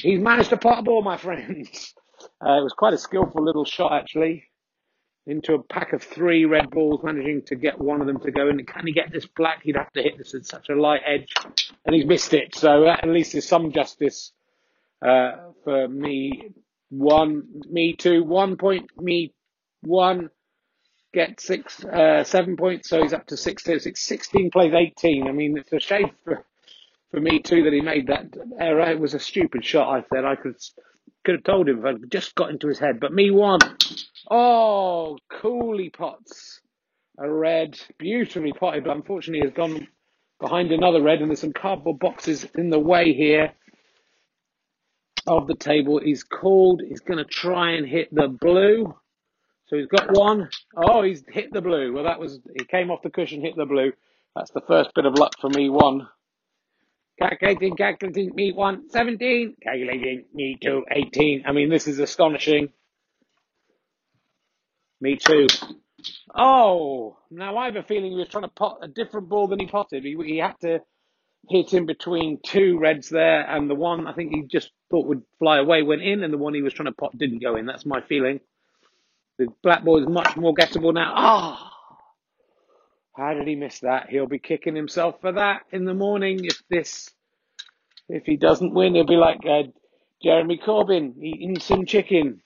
He's 0.00 0.18
managed 0.18 0.50
to 0.50 0.56
pot 0.56 0.80
a 0.80 0.82
ball, 0.82 1.02
my 1.02 1.16
friends. 1.16 1.94
Uh, 2.42 2.60
it 2.60 2.62
was 2.62 2.74
quite 2.74 2.92
a 2.92 2.98
skillful 2.98 3.42
little 3.42 3.64
shot, 3.64 3.92
actually. 3.94 4.44
Into 5.26 5.54
a 5.54 5.62
pack 5.62 5.94
of 5.94 6.02
three 6.02 6.44
red 6.44 6.68
balls, 6.70 7.00
managing 7.02 7.40
to 7.46 7.54
get 7.54 7.78
one 7.78 8.02
of 8.02 8.06
them 8.06 8.20
to 8.20 8.30
go 8.30 8.48
in. 8.50 8.62
Can 8.66 8.86
he 8.86 8.92
get 8.92 9.10
this 9.10 9.24
black? 9.24 9.62
He'd 9.62 9.76
have 9.76 9.90
to 9.92 10.02
hit 10.02 10.18
this 10.18 10.34
at 10.34 10.44
such 10.44 10.68
a 10.68 10.74
light 10.74 11.00
edge. 11.06 11.32
And 11.86 11.94
he's 11.94 12.04
missed 12.04 12.34
it. 12.34 12.54
So 12.54 12.86
at 12.86 13.08
least 13.08 13.32
there's 13.32 13.48
some 13.48 13.72
justice 13.72 14.32
uh, 15.00 15.32
for 15.64 15.88
me 15.88 16.52
one, 16.90 17.44
me 17.70 17.94
two, 17.94 18.22
one 18.22 18.56
point, 18.56 18.90
me 18.98 19.32
one, 19.80 20.28
get 21.12 21.40
six, 21.40 21.84
uh, 21.84 22.24
seven 22.24 22.56
points, 22.56 22.88
so 22.88 23.02
he's 23.02 23.12
up 23.12 23.26
to 23.28 23.36
six, 23.36 23.64
six, 23.64 24.02
16 24.02 24.50
plays 24.50 24.72
18. 24.74 25.26
I 25.26 25.32
mean, 25.32 25.56
it's 25.58 25.72
a 25.72 25.80
shame 25.80 26.10
for, 26.24 26.44
for 27.10 27.20
me 27.20 27.40
too 27.40 27.64
that 27.64 27.72
he 27.72 27.80
made 27.80 28.08
that 28.08 28.26
error. 28.58 28.90
It 28.90 29.00
was 29.00 29.14
a 29.14 29.20
stupid 29.20 29.64
shot, 29.64 29.88
I 29.88 30.04
said. 30.12 30.24
I 30.24 30.36
could 30.36 30.56
could 31.24 31.34
have 31.34 31.44
told 31.44 31.68
him 31.68 31.80
if 31.80 31.84
I'd 31.84 32.10
just 32.10 32.34
got 32.34 32.50
into 32.50 32.68
his 32.68 32.78
head. 32.78 32.98
But 33.00 33.12
me 33.12 33.30
one. 33.30 33.60
Oh, 34.30 35.18
Cooley 35.28 35.90
pots 35.90 36.60
a 37.18 37.30
red, 37.30 37.78
beautifully 37.98 38.52
potted, 38.52 38.84
but 38.84 38.96
unfortunately 38.96 39.46
has 39.46 39.54
gone 39.54 39.86
behind 40.40 40.72
another 40.72 41.02
red, 41.02 41.20
and 41.20 41.28
there's 41.28 41.40
some 41.40 41.52
cardboard 41.52 41.98
boxes 41.98 42.46
in 42.56 42.70
the 42.70 42.78
way 42.78 43.12
here 43.12 43.52
of 45.26 45.46
the 45.46 45.54
table. 45.54 46.00
He's 46.02 46.24
called. 46.24 46.80
He's 46.86 47.00
going 47.00 47.18
to 47.18 47.24
try 47.24 47.72
and 47.72 47.86
hit 47.86 48.08
the 48.14 48.28
blue. 48.28 48.94
So 49.70 49.76
he's 49.76 49.86
got 49.86 50.10
one. 50.18 50.50
Oh, 50.76 51.02
he's 51.02 51.22
hit 51.28 51.52
the 51.52 51.60
blue. 51.60 51.92
Well, 51.92 52.04
that 52.04 52.18
was, 52.18 52.40
he 52.58 52.64
came 52.64 52.90
off 52.90 53.02
the 53.02 53.10
cushion, 53.10 53.40
hit 53.40 53.54
the 53.56 53.66
blue. 53.66 53.92
That's 54.34 54.50
the 54.50 54.62
first 54.66 54.90
bit 54.96 55.06
of 55.06 55.14
luck 55.14 55.34
for 55.40 55.48
me. 55.48 55.70
One. 55.70 56.08
Calculating, 57.20 57.76
calculating, 57.76 58.34
me 58.34 58.52
one, 58.52 58.90
17. 58.90 59.54
Calculating, 59.62 60.24
me 60.34 60.58
two, 60.60 60.84
18. 60.90 61.44
I 61.46 61.52
mean, 61.52 61.68
this 61.68 61.86
is 61.86 62.00
astonishing. 62.00 62.70
Me 65.00 65.16
too. 65.16 65.46
Oh, 66.34 67.18
now 67.30 67.56
I 67.56 67.66
have 67.66 67.76
a 67.76 67.84
feeling 67.84 68.10
he 68.10 68.18
was 68.18 68.28
trying 68.28 68.44
to 68.44 68.48
pot 68.48 68.78
a 68.82 68.88
different 68.88 69.28
ball 69.28 69.46
than 69.46 69.60
he 69.60 69.66
potted. 69.66 70.02
He, 70.02 70.16
he 70.24 70.38
had 70.38 70.58
to 70.62 70.80
hit 71.48 71.74
in 71.74 71.86
between 71.86 72.40
two 72.42 72.78
reds 72.78 73.08
there, 73.08 73.42
and 73.48 73.70
the 73.70 73.74
one 73.76 74.08
I 74.08 74.14
think 74.14 74.34
he 74.34 74.42
just 74.42 74.72
thought 74.90 75.06
would 75.06 75.22
fly 75.38 75.58
away 75.58 75.82
went 75.82 76.02
in, 76.02 76.24
and 76.24 76.32
the 76.32 76.38
one 76.38 76.54
he 76.54 76.62
was 76.62 76.72
trying 76.72 76.86
to 76.86 76.92
pot 76.92 77.16
didn't 77.16 77.42
go 77.42 77.54
in. 77.54 77.66
That's 77.66 77.86
my 77.86 78.00
feeling. 78.08 78.40
The 79.40 79.46
black 79.62 79.80
is 79.86 80.06
much 80.06 80.36
more 80.36 80.52
gettable 80.52 80.92
now. 80.92 81.14
Ah, 81.16 81.72
oh, 81.72 81.96
how 83.16 83.32
did 83.32 83.48
he 83.48 83.54
miss 83.54 83.80
that? 83.80 84.10
He'll 84.10 84.26
be 84.26 84.38
kicking 84.38 84.76
himself 84.76 85.18
for 85.22 85.32
that 85.32 85.62
in 85.72 85.86
the 85.86 85.94
morning 85.94 86.44
if 86.44 86.62
this, 86.68 87.08
if 88.10 88.26
he 88.26 88.36
doesn't 88.36 88.74
win. 88.74 88.94
He'll 88.94 89.06
be 89.06 89.14
like 89.14 89.38
uh, 89.46 89.62
Jeremy 90.22 90.60
Corbyn 90.62 91.16
eating 91.22 91.58
some 91.58 91.86
chicken. 91.86 92.42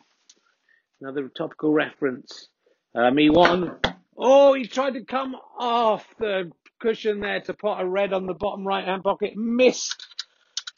Another 1.00 1.28
topical 1.36 1.72
reference. 1.72 2.46
Uh, 2.94 3.10
me 3.10 3.28
one. 3.28 3.76
Oh, 4.16 4.54
he 4.54 4.68
tried 4.68 4.94
to 4.94 5.04
come 5.04 5.34
off 5.58 6.06
the 6.20 6.52
cushion 6.80 7.18
there 7.18 7.40
to 7.40 7.54
put 7.54 7.80
a 7.80 7.84
red 7.84 8.12
on 8.12 8.26
the 8.26 8.34
bottom 8.34 8.64
right 8.64 8.84
hand 8.84 9.02
pocket. 9.02 9.32
Missed. 9.34 10.06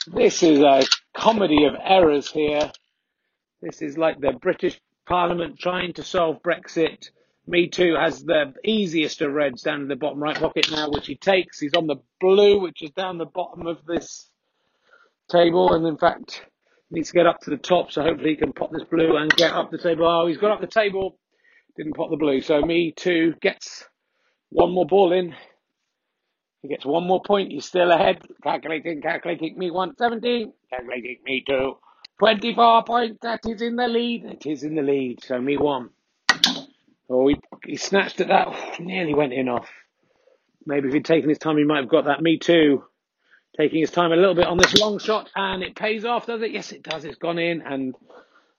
This 0.07 0.43
is 0.43 0.61
a 0.61 0.83
comedy 1.15 1.67
of 1.67 1.75
errors 1.79 2.31
here. 2.31 2.73
This 3.61 3.83
is 3.83 3.99
like 3.99 4.19
the 4.19 4.33
British 4.33 4.81
Parliament 5.07 5.59
trying 5.59 5.93
to 5.95 6.03
solve 6.03 6.43
Brexit. 6.43 7.11
Me 7.47 7.69
Too 7.69 7.95
has 7.95 8.25
the 8.25 8.53
easiest 8.65 9.23
of 9.23 9.33
reds 9.33 9.63
down 9.63 9.83
in 9.83 9.89
the 9.89 9.95
bottom 9.95 10.21
right 10.21 10.37
pocket 10.37 10.69
now, 10.71 10.91
which 10.91 11.07
he 11.07 11.15
takes. 11.15 11.61
He's 11.61 11.75
on 11.75 11.87
the 11.87 11.97
blue, 12.21 12.61
which 12.61 12.83
is 12.83 12.91
down 12.91 13.19
the 13.19 13.25
bottom 13.25 13.67
of 13.67 13.79
this 13.87 14.29
table, 15.31 15.73
and 15.75 15.87
in 15.87 15.97
fact 15.97 16.45
needs 16.91 17.09
to 17.09 17.15
get 17.15 17.27
up 17.27 17.41
to 17.41 17.51
the 17.51 17.57
top. 17.57 17.93
So 17.93 18.03
hopefully 18.03 18.31
he 18.31 18.37
can 18.37 18.53
pop 18.53 18.73
this 18.73 18.85
blue 18.85 19.17
and 19.17 19.31
get 19.31 19.53
up 19.53 19.71
the 19.71 19.79
table. 19.79 20.07
Oh, 20.07 20.27
he's 20.27 20.39
got 20.39 20.51
up 20.51 20.61
the 20.61 20.67
table, 20.67 21.19
didn't 21.77 21.95
pop 21.95 22.11
the 22.11 22.17
blue. 22.17 22.41
So 22.41 22.61
Me 22.63 22.93
Too 22.93 23.35
gets 23.41 23.85
one 24.51 24.73
more 24.73 24.87
ball 24.87 25.13
in. 25.13 25.35
He 26.63 26.69
gets 26.69 26.85
one 26.85 27.07
more 27.07 27.23
point. 27.23 27.53
He's 27.53 27.65
still 27.65 27.93
ahead. 27.93 28.23
Calculating, 28.43 29.01
calculating. 29.03 29.57
Me 29.57 29.71
one 29.71 29.97
seventeen. 29.97 30.53
Calculating. 30.69 31.19
Me 31.25 31.45
two. 31.47 31.77
24 32.19 32.85
points. 32.85 33.19
That 33.23 33.41
is 33.47 33.63
in 33.63 33.77
the 33.77 33.89
lead. 33.89 34.25
It 34.25 34.47
is 34.47 34.63
in 34.63 34.75
the 34.75 34.83
lead. 34.83 35.23
So 35.23 35.41
me 35.41 35.57
one. 35.57 35.91
Oh, 37.09 37.29
he, 37.29 37.37
he 37.65 37.77
snatched 37.77 38.21
at 38.21 38.29
that. 38.29 38.55
Nearly 38.81 39.15
went 39.15 39.33
in 39.33 39.49
off. 39.49 39.69
Maybe 40.65 40.89
if 40.89 40.95
he'd 40.95 41.05
taken 41.05 41.29
his 41.29 41.39
time, 41.39 41.59
he 41.59 41.65
might 41.65 41.81
have 41.81 41.89
got 41.89 42.07
that. 42.07 42.23
Me 42.23 42.39
too. 42.39 42.85
Taking 43.57 43.81
his 43.81 43.91
time 43.91 44.13
a 44.13 44.17
little 44.17 44.35
bit 44.35 44.47
on 44.47 44.59
this 44.59 44.79
long 44.79 44.99
shot, 44.99 45.31
and 45.35 45.63
it 45.63 45.77
pays 45.77 46.05
off, 46.05 46.27
does 46.27 46.43
it? 46.43 46.51
Yes, 46.51 46.73
it 46.73 46.83
does. 46.83 47.05
It's 47.07 47.17
gone 47.17 47.39
in, 47.39 47.63
and 47.63 47.95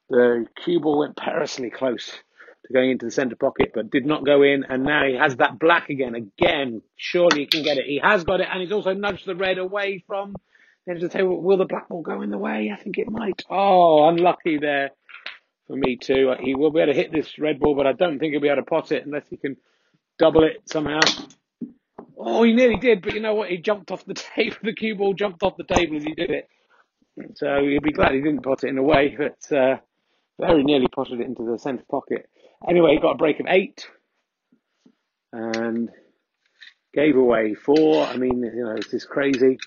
the 0.09 0.47
cue 0.63 0.79
ball 0.79 0.97
went 0.97 1.15
perilously 1.15 1.69
close 1.69 2.09
to 2.65 2.73
going 2.73 2.91
into 2.91 3.05
the 3.05 3.11
centre 3.11 3.35
pocket, 3.35 3.73
but 3.75 3.91
did 3.91 4.07
not 4.07 4.25
go 4.25 4.41
in. 4.41 4.63
And 4.63 4.83
now 4.83 5.05
he 5.05 5.15
has 5.15 5.35
that 5.35 5.59
black 5.59 5.89
again. 5.89 6.15
Again, 6.15 6.81
surely 6.95 7.41
he 7.41 7.45
can 7.45 7.63
get 7.63 7.77
it. 7.77 7.85
He 7.85 7.99
has 8.01 8.23
got 8.23 8.39
it, 8.39 8.47
and 8.51 8.61
he's 8.61 8.71
also 8.71 8.93
nudged 8.93 9.27
the 9.27 9.35
red 9.35 9.59
away 9.59 10.03
from 10.07 10.35
then 10.87 10.99
to 10.99 11.09
table, 11.09 11.41
will 11.41 11.57
the 11.57 11.65
black 11.65 11.89
ball 11.89 12.01
go 12.01 12.21
in 12.21 12.29
the 12.29 12.37
way? 12.37 12.71
I 12.73 12.81
think 12.81 12.97
it 12.97 13.11
might. 13.11 13.43
Oh, 13.49 14.07
unlucky 14.07 14.57
there 14.57 14.91
for 15.67 15.75
me 15.75 15.97
too. 15.97 16.33
He 16.39 16.55
will 16.55 16.71
be 16.71 16.79
able 16.79 16.93
to 16.93 16.99
hit 16.99 17.11
this 17.11 17.37
red 17.37 17.59
ball, 17.59 17.75
but 17.75 17.85
I 17.85 17.91
don't 17.91 18.19
think 18.19 18.31
he'll 18.31 18.41
be 18.41 18.47
able 18.47 18.61
to 18.61 18.65
pot 18.65 18.93
it 18.93 19.05
unless 19.05 19.27
he 19.29 19.35
can 19.35 19.57
double 20.17 20.43
it 20.43 20.61
somehow. 20.65 21.01
Oh, 22.17 22.43
he 22.43 22.53
nearly 22.53 22.77
did, 22.77 23.01
but 23.01 23.13
you 23.13 23.19
know 23.19 23.35
what? 23.35 23.49
He 23.49 23.57
jumped 23.57 23.91
off 23.91 24.05
the 24.05 24.13
table. 24.35 24.55
The 24.63 24.73
cue 24.73 24.95
ball 24.95 25.13
jumped 25.13 25.43
off 25.43 25.57
the 25.57 25.65
table 25.65 25.97
as 25.97 26.03
he 26.03 26.13
did 26.13 26.31
it. 26.31 26.47
So 27.35 27.59
he'll 27.61 27.81
be 27.81 27.91
glad 27.91 28.13
he 28.13 28.21
didn't 28.21 28.43
pot 28.43 28.63
it 28.63 28.69
in 28.69 28.77
a 28.77 28.83
way, 28.83 29.15
but 29.17 29.55
uh, 29.55 29.77
very 30.39 30.63
nearly 30.63 30.87
potted 30.87 31.19
it 31.19 31.27
into 31.27 31.43
the 31.43 31.59
centre 31.59 31.85
pocket. 31.91 32.29
Anyway, 32.67 32.93
he 32.93 33.01
got 33.01 33.11
a 33.11 33.17
break 33.17 33.41
of 33.41 33.45
eight 33.49 33.87
and 35.33 35.89
gave 36.93 37.17
away 37.17 37.55
four. 37.55 38.05
I 38.05 38.15
mean, 38.15 38.41
you 38.41 38.63
know, 38.63 38.75
it's 38.77 38.91
just 38.91 39.09
crazy. 39.09 39.57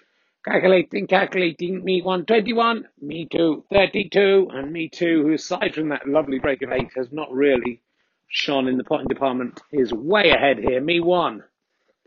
Calculating, 0.42 1.06
calculating, 1.06 1.84
me 1.84 2.00
121, 2.00 2.88
me 3.02 3.28
2 3.30 3.64
32, 3.70 4.48
and 4.50 4.72
me 4.72 4.88
2, 4.88 5.22
who 5.22 5.34
aside 5.34 5.74
from 5.74 5.90
that 5.90 6.08
lovely 6.08 6.38
break 6.38 6.62
of 6.62 6.72
8 6.72 6.88
has 6.96 7.12
not 7.12 7.30
really 7.30 7.82
shone 8.28 8.66
in 8.66 8.78
the 8.78 8.84
potting 8.84 9.08
department, 9.08 9.60
is 9.70 9.92
way 9.92 10.30
ahead 10.30 10.58
here. 10.58 10.80
Me 10.80 10.98
1. 10.98 11.44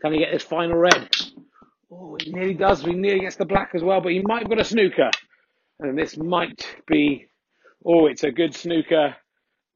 Can 0.02 0.12
he 0.12 0.18
get 0.18 0.32
this 0.32 0.42
final 0.42 0.76
red? 0.76 1.08
Oh, 1.92 2.16
he 2.20 2.32
nearly 2.32 2.54
does. 2.54 2.82
He 2.82 2.92
nearly 2.92 3.20
gets 3.20 3.36
the 3.36 3.44
black 3.44 3.70
as 3.72 3.84
well, 3.84 4.00
but 4.00 4.10
he 4.10 4.20
might 4.20 4.42
have 4.42 4.48
got 4.48 4.60
a 4.60 4.64
snooker. 4.64 5.10
And 5.78 5.96
this 5.96 6.16
might 6.16 6.66
be, 6.88 7.26
oh, 7.86 8.06
it's 8.06 8.24
a 8.24 8.32
good 8.32 8.52
snooker. 8.52 9.14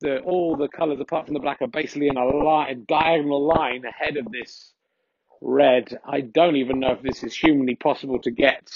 The, 0.00 0.18
all 0.20 0.56
the 0.56 0.68
colours 0.68 0.98
apart 1.00 1.26
from 1.26 1.34
the 1.34 1.40
black 1.40 1.62
are 1.62 1.68
basically 1.68 2.08
in 2.08 2.16
a 2.16 2.24
line, 2.24 2.84
diagonal 2.88 3.46
line 3.46 3.84
ahead 3.84 4.16
of 4.16 4.32
this 4.32 4.72
red. 5.40 5.98
I 6.04 6.20
don't 6.20 6.56
even 6.56 6.80
know 6.80 6.92
if 6.92 7.02
this 7.02 7.22
is 7.22 7.36
humanly 7.36 7.74
possible 7.74 8.18
to 8.20 8.30
get. 8.30 8.70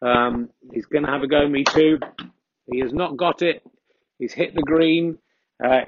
Um, 0.00 0.50
he's 0.72 0.86
going 0.86 1.04
to 1.04 1.10
have 1.10 1.22
a 1.22 1.28
go, 1.28 1.48
me 1.48 1.64
too. 1.64 1.98
He 2.70 2.80
has 2.80 2.92
not 2.92 3.16
got 3.16 3.42
it. 3.42 3.62
He's 4.18 4.32
hit 4.32 4.54
the 4.54 4.62
green. 4.62 5.18
Uh, 5.62 5.82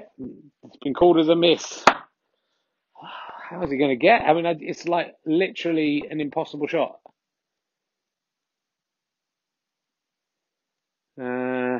it's 0.63 0.77
been 0.83 0.93
called 0.93 1.19
as 1.19 1.29
a 1.29 1.35
miss. 1.35 1.83
How 3.49 3.61
is 3.63 3.71
he 3.71 3.77
going 3.77 3.91
to 3.91 3.95
get? 3.95 4.21
I 4.21 4.33
mean, 4.33 4.45
it's 4.61 4.87
like 4.87 5.15
literally 5.25 6.03
an 6.09 6.19
impossible 6.21 6.67
shot. 6.67 6.99
Uh, 11.21 11.79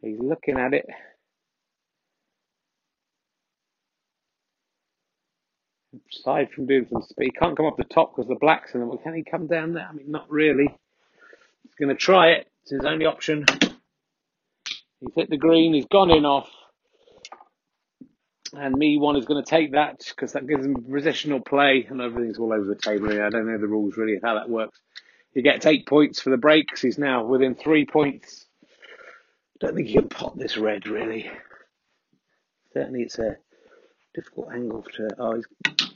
he's 0.00 0.18
looking 0.20 0.58
at 0.58 0.74
it. 0.74 0.86
Aside 6.12 6.50
from 6.50 6.66
doing 6.66 6.86
some 6.90 7.02
speed, 7.02 7.30
he 7.32 7.38
can't 7.38 7.56
come 7.56 7.66
off 7.66 7.76
the 7.76 7.84
top 7.84 8.14
because 8.14 8.28
the 8.28 8.36
black's 8.36 8.74
in 8.74 8.80
them. 8.80 8.88
Well, 8.88 8.98
can 8.98 9.14
he 9.14 9.22
come 9.22 9.46
down 9.46 9.74
there? 9.74 9.86
I 9.88 9.92
mean, 9.92 10.10
not 10.10 10.30
really. 10.30 10.68
He's 11.62 11.74
going 11.78 11.88
to 11.88 11.94
try 11.94 12.30
it. 12.30 12.48
It's 12.62 12.72
his 12.72 12.84
only 12.84 13.06
option. 13.06 13.44
He's 15.00 15.14
hit 15.14 15.30
the 15.30 15.36
green. 15.36 15.74
He's 15.74 15.86
gone 15.86 16.10
in 16.10 16.24
off. 16.24 16.50
And 18.56 18.74
me 18.76 18.98
one 18.98 19.16
is 19.16 19.24
going 19.24 19.42
to 19.42 19.48
take 19.48 19.72
that 19.72 20.02
because 20.08 20.32
that 20.32 20.46
gives 20.46 20.64
him 20.64 20.76
positional 20.76 21.44
play 21.44 21.86
and 21.88 22.00
everything's 22.00 22.38
all 22.38 22.52
over 22.52 22.64
the 22.64 22.76
table 22.76 23.10
here. 23.10 23.24
I 23.24 23.30
don't 23.30 23.46
know 23.46 23.58
the 23.58 23.66
rules 23.66 23.96
really 23.96 24.14
of 24.14 24.22
how 24.22 24.34
that 24.34 24.48
works. 24.48 24.78
He 25.32 25.42
gets 25.42 25.66
eight 25.66 25.86
points 25.86 26.20
for 26.20 26.30
the 26.30 26.36
breaks. 26.36 26.80
He's 26.80 26.98
now 26.98 27.24
within 27.24 27.56
three 27.56 27.84
points. 27.84 28.46
Don't 29.60 29.74
think 29.74 29.88
he 29.88 29.94
can 29.94 30.08
pot 30.08 30.38
this 30.38 30.56
red 30.56 30.86
really. 30.86 31.28
Certainly 32.72 33.02
it's 33.02 33.18
a 33.18 33.36
difficult 34.14 34.52
angle 34.52 34.84
to. 34.94 35.08
Oh, 35.18 35.42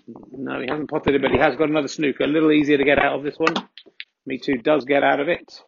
no, 0.08 0.60
he 0.60 0.66
hasn't 0.68 0.88
potted 0.88 1.14
it, 1.14 1.22
but 1.22 1.30
he 1.30 1.38
has 1.38 1.56
got 1.56 1.68
another 1.68 1.88
snooker. 1.88 2.24
A 2.24 2.28
little 2.28 2.52
easier 2.52 2.78
to 2.78 2.84
get 2.84 2.98
out 2.98 3.16
of 3.16 3.22
this 3.22 3.38
one. 3.38 3.54
Me 4.24 4.38
too 4.38 4.56
does 4.56 4.84
get 4.84 5.02
out 5.02 5.20
of 5.20 5.28
it. 5.28 5.60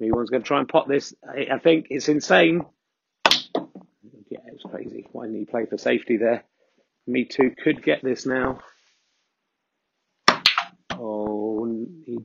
Me 0.00 0.12
one's 0.12 0.30
going 0.30 0.42
to 0.42 0.46
try 0.46 0.60
and 0.60 0.68
pot 0.68 0.88
this. 0.88 1.12
I, 1.28 1.58
think 1.58 1.86
it's 1.90 2.08
insane. 2.08 2.62
Yeah, 4.30 4.38
it's 4.46 4.62
crazy. 4.62 5.06
Why 5.10 5.26
didn't 5.26 5.40
he 5.40 5.44
play 5.44 5.66
for 5.66 5.76
safety 5.76 6.16
there? 6.16 6.44
Me 7.06 7.24
too 7.24 7.52
could 7.62 7.82
get 7.82 8.02
this 8.02 8.24
now. 8.24 8.60
Oh, 10.92 11.66
he, 12.06 12.18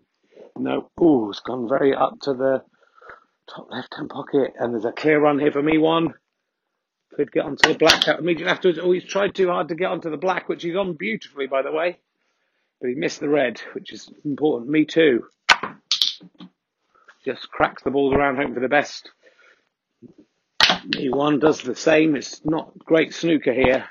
no. 0.58 0.90
Oh, 1.00 1.30
it's 1.30 1.40
gone 1.40 1.68
very 1.68 1.96
up 1.96 2.20
to 2.24 2.34
the 2.34 2.64
top 3.50 3.72
left 3.72 3.96
hand 3.96 4.10
pocket, 4.10 4.54
and 4.60 4.74
there's 4.74 4.86
a 4.86 4.92
clear 4.92 5.20
run 5.20 5.40
here 5.40 5.52
for 5.52 5.64
me 5.64 5.78
one. 5.78 6.14
Could 7.16 7.32
get 7.32 7.46
onto 7.46 7.72
the 7.72 7.78
black 7.78 8.08
immediately 8.08 8.52
afterwards. 8.52 8.80
Oh, 8.82 8.92
he's 8.92 9.04
tried 9.04 9.36
too 9.36 9.50
hard 9.50 9.68
to 9.70 9.76
get 9.76 9.92
onto 9.92 10.10
the 10.10 10.18
black, 10.18 10.50
which 10.50 10.64
he's 10.64 10.76
on 10.76 10.94
beautifully, 10.94 11.48
by 11.48 11.62
the 11.62 11.72
way. 11.72 12.00
But 12.82 12.90
he 12.90 12.96
missed 12.96 13.20
the 13.20 13.30
red, 13.30 13.60
which 13.74 13.94
is 13.94 14.12
important. 14.26 14.70
Me 14.70 14.86
too. 14.86 15.26
Just 17.24 17.50
cracks 17.50 17.84
the 17.84 17.92
balls 17.92 18.14
around, 18.14 18.38
hoping 18.38 18.56
for 18.56 18.60
the 18.60 18.68
best. 18.68 19.12
Me 20.96 21.10
one 21.10 21.40
does 21.40 21.62
the 21.62 21.76
same. 21.76 22.16
It's 22.16 22.44
not 22.44 22.78
great 22.80 23.14
snooker 23.14 23.54
here. 23.54 23.86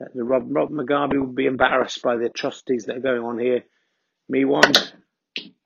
Uh, 0.00 0.06
the 0.14 0.24
Rob, 0.24 0.44
Rob 0.48 0.70
Mugabe 0.70 1.20
would 1.20 1.34
be 1.34 1.46
embarrassed 1.46 2.02
by 2.02 2.16
the 2.16 2.26
atrocities 2.26 2.86
that 2.86 2.96
are 2.96 3.00
going 3.00 3.22
on 3.22 3.38
here. 3.38 3.64
Me 4.28 4.44
one 4.44 4.72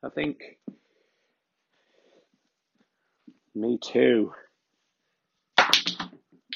I 0.05 0.09
think. 0.09 0.59
Me 3.55 3.79
too. 3.79 4.33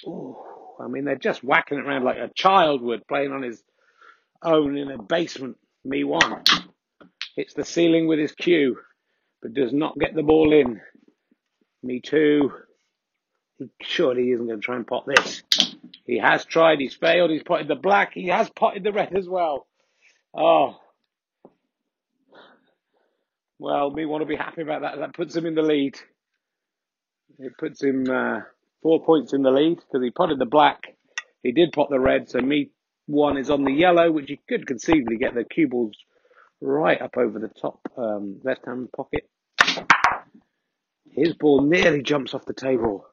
Ooh, 0.06 0.36
I 0.80 0.88
mean, 0.88 1.04
they're 1.04 1.16
just 1.16 1.42
whacking 1.42 1.78
it 1.78 1.86
around 1.86 2.04
like 2.04 2.18
a 2.18 2.30
child 2.34 2.82
would, 2.82 3.06
playing 3.06 3.32
on 3.32 3.42
his 3.42 3.62
own 4.42 4.76
in 4.76 4.90
a 4.90 5.02
basement. 5.02 5.56
Me 5.84 6.04
one. 6.04 6.42
Hits 7.36 7.54
the 7.54 7.64
ceiling 7.64 8.06
with 8.06 8.18
his 8.18 8.32
cue, 8.32 8.78
but 9.42 9.54
does 9.54 9.72
not 9.72 9.98
get 9.98 10.14
the 10.14 10.22
ball 10.22 10.52
in. 10.52 10.80
Me 11.82 12.00
two. 12.00 12.52
He 13.58 13.70
surely 13.82 14.30
isn't 14.30 14.46
going 14.46 14.60
to 14.60 14.64
try 14.64 14.76
and 14.76 14.86
pot 14.86 15.06
this. 15.06 15.42
He 16.04 16.18
has 16.18 16.44
tried, 16.44 16.78
he's 16.78 16.94
failed, 16.94 17.30
he's 17.30 17.42
potted 17.42 17.68
the 17.68 17.74
black, 17.74 18.12
he 18.12 18.28
has 18.28 18.48
potted 18.50 18.84
the 18.84 18.92
red 18.92 19.14
as 19.16 19.28
well. 19.28 19.66
Oh. 20.36 20.78
Well, 23.58 23.90
me 23.90 24.04
want 24.04 24.22
to 24.22 24.26
be 24.26 24.36
happy 24.36 24.62
about 24.62 24.82
that. 24.82 24.98
That 24.98 25.14
puts 25.14 25.34
him 25.34 25.46
in 25.46 25.54
the 25.54 25.62
lead. 25.62 25.98
It 27.38 27.56
puts 27.58 27.82
him 27.82 28.08
uh, 28.08 28.40
four 28.86 29.02
points 29.04 29.32
in 29.32 29.42
the 29.42 29.50
lead 29.50 29.80
because 29.80 30.00
he 30.00 30.12
potted 30.12 30.38
the 30.38 30.46
black. 30.46 30.94
He 31.42 31.50
did 31.50 31.72
pot 31.72 31.88
the 31.90 31.98
red, 31.98 32.30
so 32.30 32.38
me 32.38 32.70
one 33.06 33.36
is 33.36 33.50
on 33.50 33.64
the 33.64 33.72
yellow, 33.72 34.12
which 34.12 34.28
he 34.28 34.38
could 34.48 34.64
conceivably 34.64 35.16
get 35.16 35.34
the 35.34 35.42
cue 35.42 35.66
balls 35.66 35.96
right 36.60 37.02
up 37.02 37.16
over 37.16 37.40
the 37.40 37.48
top 37.48 37.80
um, 37.98 38.40
left 38.44 38.64
hand 38.64 38.88
pocket. 38.92 39.28
His 41.10 41.34
ball 41.34 41.62
nearly 41.62 42.04
jumps 42.04 42.32
off 42.32 42.44
the 42.44 42.54
table. 42.54 43.04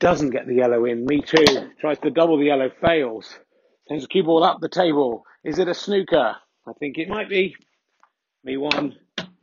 Doesn't 0.00 0.30
get 0.30 0.48
the 0.48 0.56
yellow 0.56 0.86
in. 0.86 1.06
Me 1.06 1.20
too. 1.20 1.70
Tries 1.80 2.00
to 2.00 2.10
double 2.10 2.36
the 2.36 2.46
yellow, 2.46 2.72
fails. 2.84 3.32
Sends 3.86 4.02
the 4.02 4.08
cue 4.08 4.24
ball 4.24 4.42
up 4.42 4.58
the 4.60 4.68
table. 4.68 5.22
Is 5.44 5.60
it 5.60 5.68
a 5.68 5.74
snooker? 5.74 6.34
I 6.66 6.72
think 6.80 6.98
it 6.98 7.08
might 7.08 7.28
be. 7.28 7.54
Me 8.42 8.56
one. 8.56 8.96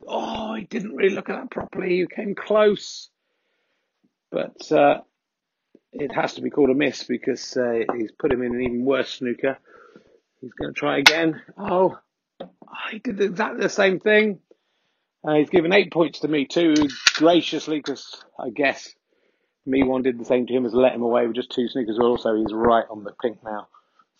Oh, 0.06 0.56
he 0.56 0.64
didn't 0.64 0.94
really 0.94 1.14
look 1.14 1.30
at 1.30 1.40
that 1.40 1.50
properly. 1.50 2.00
He 2.00 2.06
came 2.14 2.34
close. 2.34 3.08
But 4.34 4.72
uh, 4.72 5.02
it 5.92 6.10
has 6.10 6.34
to 6.34 6.42
be 6.42 6.50
called 6.50 6.70
a 6.70 6.74
miss 6.74 7.04
because 7.04 7.56
uh, 7.56 7.84
he's 7.96 8.10
put 8.10 8.32
him 8.32 8.42
in 8.42 8.56
an 8.56 8.62
even 8.62 8.84
worse 8.84 9.08
snooker. 9.08 9.56
He's 10.40 10.52
going 10.54 10.74
to 10.74 10.78
try 10.78 10.98
again. 10.98 11.40
Oh, 11.56 12.00
he 12.90 12.98
did 12.98 13.20
exactly 13.20 13.62
the 13.62 13.68
same 13.68 14.00
thing. 14.00 14.40
Uh, 15.22 15.34
he's 15.34 15.50
given 15.50 15.72
eight 15.72 15.92
points 15.92 16.18
to 16.20 16.28
me 16.28 16.46
too, 16.46 16.74
graciously, 17.14 17.76
because 17.76 18.24
I 18.36 18.50
guess 18.50 18.92
me 19.66 19.84
one 19.84 20.02
did 20.02 20.18
the 20.18 20.24
same 20.24 20.48
to 20.48 20.52
him 20.52 20.66
as 20.66 20.74
let 20.74 20.94
him 20.94 21.02
away 21.02 21.28
with 21.28 21.36
just 21.36 21.52
two 21.52 21.68
snookers. 21.72 22.00
Also, 22.00 22.34
he's 22.34 22.52
right 22.52 22.84
on 22.90 23.04
the 23.04 23.12
pink 23.22 23.38
now. 23.44 23.68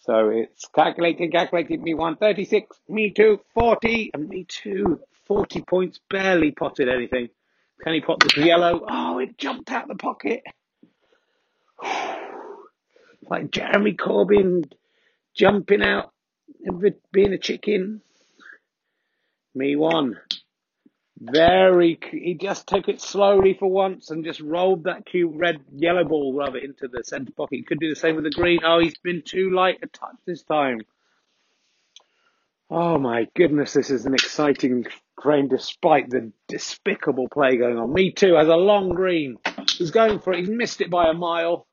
So 0.02 0.28
it's 0.28 0.66
calculating, 0.72 1.32
calculating. 1.32 1.82
Me 1.82 1.94
one 1.94 2.16
36, 2.16 2.76
me 2.88 3.10
two 3.10 3.40
40, 3.54 4.12
and 4.14 4.28
me 4.28 4.46
two 4.48 5.00
40 5.26 5.62
points. 5.62 5.98
Barely 6.08 6.52
potted 6.52 6.88
anything. 6.88 7.30
Can 7.82 7.94
he 7.94 8.00
pot 8.00 8.20
this 8.20 8.36
yellow? 8.36 8.84
Oh, 8.88 9.18
it 9.18 9.36
jumped 9.36 9.70
out 9.70 9.88
the 9.88 9.94
pocket. 9.94 10.42
like 13.30 13.50
Jeremy 13.50 13.94
Corbyn 13.94 14.70
jumping 15.34 15.82
out, 15.82 16.12
and 16.64 16.94
being 17.12 17.32
a 17.32 17.38
chicken. 17.38 18.00
Me 19.54 19.76
one. 19.76 20.18
Very, 21.20 21.98
he 22.10 22.34
just 22.34 22.66
took 22.66 22.88
it 22.88 23.00
slowly 23.00 23.54
for 23.54 23.70
once 23.70 24.10
and 24.10 24.24
just 24.24 24.40
rolled 24.40 24.84
that 24.84 25.06
cute 25.06 25.32
red, 25.34 25.60
yellow 25.72 26.04
ball 26.04 26.34
rather 26.34 26.58
into 26.58 26.88
the 26.88 27.04
centre 27.04 27.32
pocket. 27.32 27.56
He 27.56 27.62
could 27.62 27.78
do 27.78 27.88
the 27.88 27.96
same 27.96 28.16
with 28.16 28.24
the 28.24 28.30
green. 28.30 28.60
Oh, 28.64 28.80
he's 28.80 28.98
been 28.98 29.22
too 29.22 29.50
light 29.50 29.78
a 29.82 29.86
touch 29.86 30.16
this 30.26 30.42
time. 30.42 30.80
Oh 32.68 32.98
my 32.98 33.28
goodness, 33.36 33.74
this 33.74 33.90
is 33.90 34.06
an 34.06 34.14
exciting 34.14 34.86
frame 35.22 35.48
despite 35.48 36.10
the 36.10 36.32
despicable 36.48 37.28
play 37.28 37.56
going 37.56 37.78
on. 37.78 37.92
Me 37.92 38.12
too 38.12 38.34
has 38.34 38.48
a 38.48 38.56
long 38.56 38.90
green. 38.90 39.36
He's 39.76 39.90
going 39.90 40.20
for 40.20 40.32
it. 40.32 40.40
He's 40.40 40.48
missed 40.48 40.80
it 40.80 40.90
by 40.90 41.08
a 41.08 41.14
mile. 41.14 41.66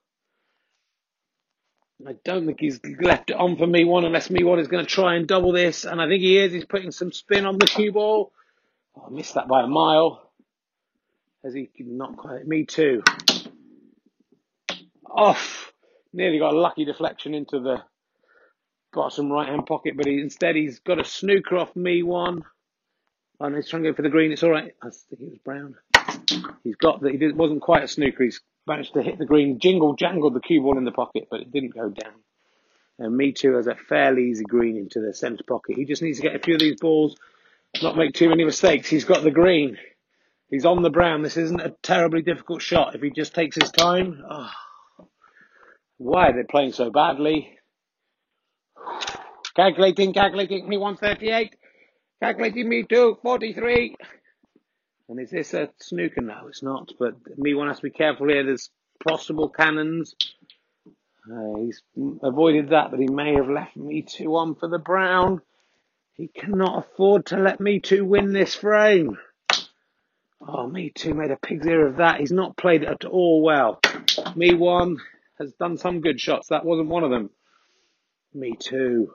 I 2.08 2.16
don't 2.24 2.46
think 2.46 2.60
he's 2.60 2.80
left 3.00 3.30
it 3.30 3.36
on 3.36 3.58
for 3.58 3.68
me 3.68 3.84
one 3.84 4.06
unless 4.06 4.30
me 4.30 4.44
one 4.44 4.60
is 4.60 4.68
going 4.68 4.84
to 4.84 4.90
try 4.90 5.16
and 5.16 5.28
double 5.28 5.52
this. 5.52 5.86
And 5.86 6.02
I 6.02 6.08
think 6.08 6.22
he 6.22 6.38
is. 6.38 6.52
He's 6.52 6.66
putting 6.66 6.92
some 6.92 7.12
spin 7.12 7.46
on 7.46 7.58
the 7.60 7.68
cue 7.68 7.92
ball. 7.92 8.32
Oh, 8.96 9.06
I 9.08 9.14
missed 9.14 9.36
that 9.36 9.48
by 9.48 9.64
a 9.64 9.68
mile. 9.68 10.32
Has 11.44 11.54
he 11.54 11.70
not 11.80 12.18
quite? 12.18 12.48
Me 12.48 12.66
too. 12.66 13.04
Off. 15.10 15.74
Nearly 16.14 16.40
got 16.40 16.54
a 16.54 16.60
lucky 16.60 16.86
deflection 16.86 17.34
into 17.34 17.60
the 17.60 17.84
bottom 18.94 19.32
right 19.32 19.48
hand 19.48 19.66
pocket, 19.66 19.96
but 19.96 20.06
he, 20.06 20.20
instead 20.20 20.56
he's 20.56 20.80
got 20.80 21.00
a 21.00 21.06
snooker 21.06 21.58
off 21.58 21.76
me 21.76 22.04
one. 22.04 22.44
Oh, 23.44 23.50
no, 23.50 23.56
he's 23.56 23.68
trying 23.68 23.82
to 23.82 23.90
go 23.90 23.96
for 23.96 24.04
the 24.04 24.10
green. 24.10 24.32
It's 24.32 24.44
all 24.44 24.52
right. 24.52 24.72
I 24.84 24.90
think 24.90 25.20
it 25.20 25.30
was 25.32 25.40
brown. 25.44 25.76
He's 26.64 26.76
got 26.76 27.02
that. 27.02 27.16
He 27.16 27.32
wasn't 27.32 27.64
quite 27.64 27.84
a 27.84 27.88
snooker. 27.88 28.24
He's 28.24 28.40
managed 28.68 28.94
to 28.94 29.02
hit 29.02 29.18
the 29.18 29.26
green, 29.26 29.58
jingle 29.60 29.96
jangled 29.96 30.36
the 30.36 30.42
cue 30.42 30.62
ball 30.62 30.78
in 30.78 30.86
the 30.86 30.92
pocket, 30.92 31.28
but 31.32 31.40
it 31.42 31.52
didn't 31.52 31.74
go 31.74 31.90
down. 31.90 32.14
And 33.00 33.18
me 33.18 33.32
too 33.32 33.56
has 33.56 33.66
a 33.66 33.74
fairly 33.74 34.30
easy 34.30 34.44
green 34.44 34.78
into 34.78 35.00
the 35.00 35.12
centre 35.16 35.44
pocket. 35.44 35.76
He 35.76 35.86
just 35.86 36.04
needs 36.04 36.20
to 36.20 36.24
get 36.24 36.36
a 36.36 36.40
few 36.40 36.54
of 36.54 36.60
these 36.60 36.80
balls 36.80 37.16
not 37.82 37.98
make 37.98 38.14
too 38.14 38.30
many 38.30 38.44
mistakes. 38.44 38.90
He's 38.90 39.06
got 39.06 39.24
the 39.24 39.32
green. 39.32 39.78
He's 40.52 40.66
on 40.66 40.84
the 40.84 40.92
brown. 40.92 41.24
This 41.24 41.38
isn't 41.38 41.62
a 41.62 41.74
terribly 41.82 42.22
difficult 42.22 42.62
shot 42.62 42.94
if 42.94 43.02
he 43.02 43.10
just 43.10 43.34
takes 43.34 43.56
his 43.56 43.72
time. 43.72 44.22
Oh, 44.30 44.52
why 45.98 46.28
are 46.28 46.34
they 46.34 46.44
playing 46.44 46.74
so 46.74 46.92
badly? 46.92 47.58
Calculating, 49.56 50.14
calculating, 50.14 50.70
me 50.70 50.78
138. 50.78 51.56
Calculating 52.22 52.70
me 52.70 52.84
243. 52.84 53.96
And 55.10 55.20
is 55.20 55.32
this 55.32 55.56
a 55.56 55.70
snooker? 55.80 56.22
No, 56.22 56.48
it's 56.48 56.62
not. 56.62 56.92
But 57.00 57.16
me 57.36 57.56
one 57.56 57.68
has 57.68 57.78
to 57.78 57.84
be 57.84 57.90
careful 57.90 58.30
here. 58.30 58.46
There's 58.46 58.70
possible 59.04 59.50
cannons. 59.50 60.14
Uh, 61.32 61.58
he's 61.58 61.82
avoided 62.22 62.70
that, 62.70 62.92
but 62.92 63.00
he 63.00 63.08
may 63.08 63.34
have 63.34 63.50
left 63.50 63.76
me 63.76 64.04
2 64.04 64.36
on 64.36 64.54
for 64.54 64.70
the 64.70 64.78
brown. 64.78 65.42
He 66.14 66.28
cannot 66.28 66.86
afford 66.86 67.26
to 67.28 67.38
let 67.38 67.60
Me 67.60 67.80
2 67.80 68.06
win 68.06 68.34
this 68.34 68.54
frame. 68.54 69.18
Oh, 70.40 70.68
Me 70.68 70.92
2 70.94 71.16
made 71.16 71.32
a 71.32 71.38
pig's 71.38 71.66
ear 71.66 71.88
of 71.88 71.98
that. 71.98 72.20
He's 72.20 72.32
not 72.32 72.56
played 72.56 72.84
at 72.84 73.04
all 73.04 73.42
well. 73.42 73.80
Me 74.36 74.54
One 74.54 74.98
has 75.40 75.52
done 75.54 75.78
some 75.78 76.02
good 76.02 76.20
shots. 76.20 76.50
That 76.50 76.66
wasn't 76.66 76.90
one 76.90 77.04
of 77.04 77.10
them. 77.10 77.32
Me 78.36 78.56
2. 78.60 79.12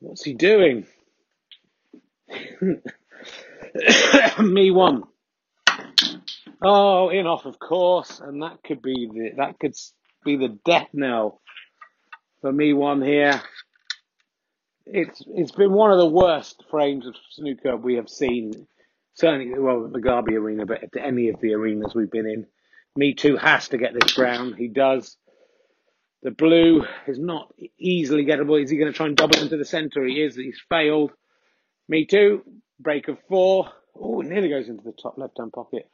What's 0.00 0.24
he 0.24 0.34
doing? 0.34 0.86
Me 4.40 4.70
One. 4.70 5.04
Oh, 6.62 7.10
in 7.10 7.26
off, 7.26 7.44
of 7.44 7.58
course, 7.58 8.20
and 8.20 8.42
that 8.42 8.62
could 8.64 8.82
be 8.82 9.08
the 9.12 9.32
that 9.36 9.58
could 9.58 9.74
be 10.24 10.36
the 10.36 10.58
death 10.64 10.88
knell 10.92 11.40
for 12.40 12.52
me 12.52 12.72
one 12.72 13.00
here 13.00 13.40
it's 14.86 15.22
it's 15.34 15.52
been 15.52 15.72
one 15.72 15.90
of 15.90 15.98
the 15.98 16.06
worst 16.06 16.62
frames 16.70 17.06
of 17.06 17.14
snooker 17.30 17.76
we 17.76 17.94
have 17.94 18.08
seen. 18.08 18.66
Certainly, 19.14 19.58
well, 19.58 19.88
the 19.88 19.98
Mugabe 19.98 20.32
Arena, 20.32 20.66
but 20.66 20.84
at 20.84 20.96
any 20.96 21.28
of 21.28 21.40
the 21.40 21.54
arenas 21.54 21.94
we've 21.94 22.10
been 22.10 22.28
in. 22.28 22.46
Me 22.94 23.14
too 23.14 23.36
has 23.36 23.68
to 23.68 23.78
get 23.78 23.92
this 23.94 24.14
brown. 24.14 24.54
He 24.54 24.68
does. 24.68 25.16
The 26.22 26.30
blue 26.30 26.84
is 27.06 27.18
not 27.18 27.52
easily 27.78 28.24
gettable. 28.24 28.62
Is 28.62 28.70
he 28.70 28.76
going 28.76 28.92
to 28.92 28.96
try 28.96 29.06
and 29.06 29.16
double 29.16 29.38
into 29.40 29.56
the 29.56 29.64
centre? 29.64 30.04
He 30.04 30.22
is. 30.22 30.36
He's 30.36 30.60
failed. 30.68 31.12
Me 31.88 32.06
too. 32.06 32.42
Break 32.80 33.08
of 33.08 33.18
four. 33.28 33.70
Oh, 33.98 34.20
nearly 34.20 34.48
goes 34.48 34.68
into 34.68 34.82
the 34.84 34.92
top 34.92 35.16
left-hand 35.16 35.52
pocket. 35.52 35.88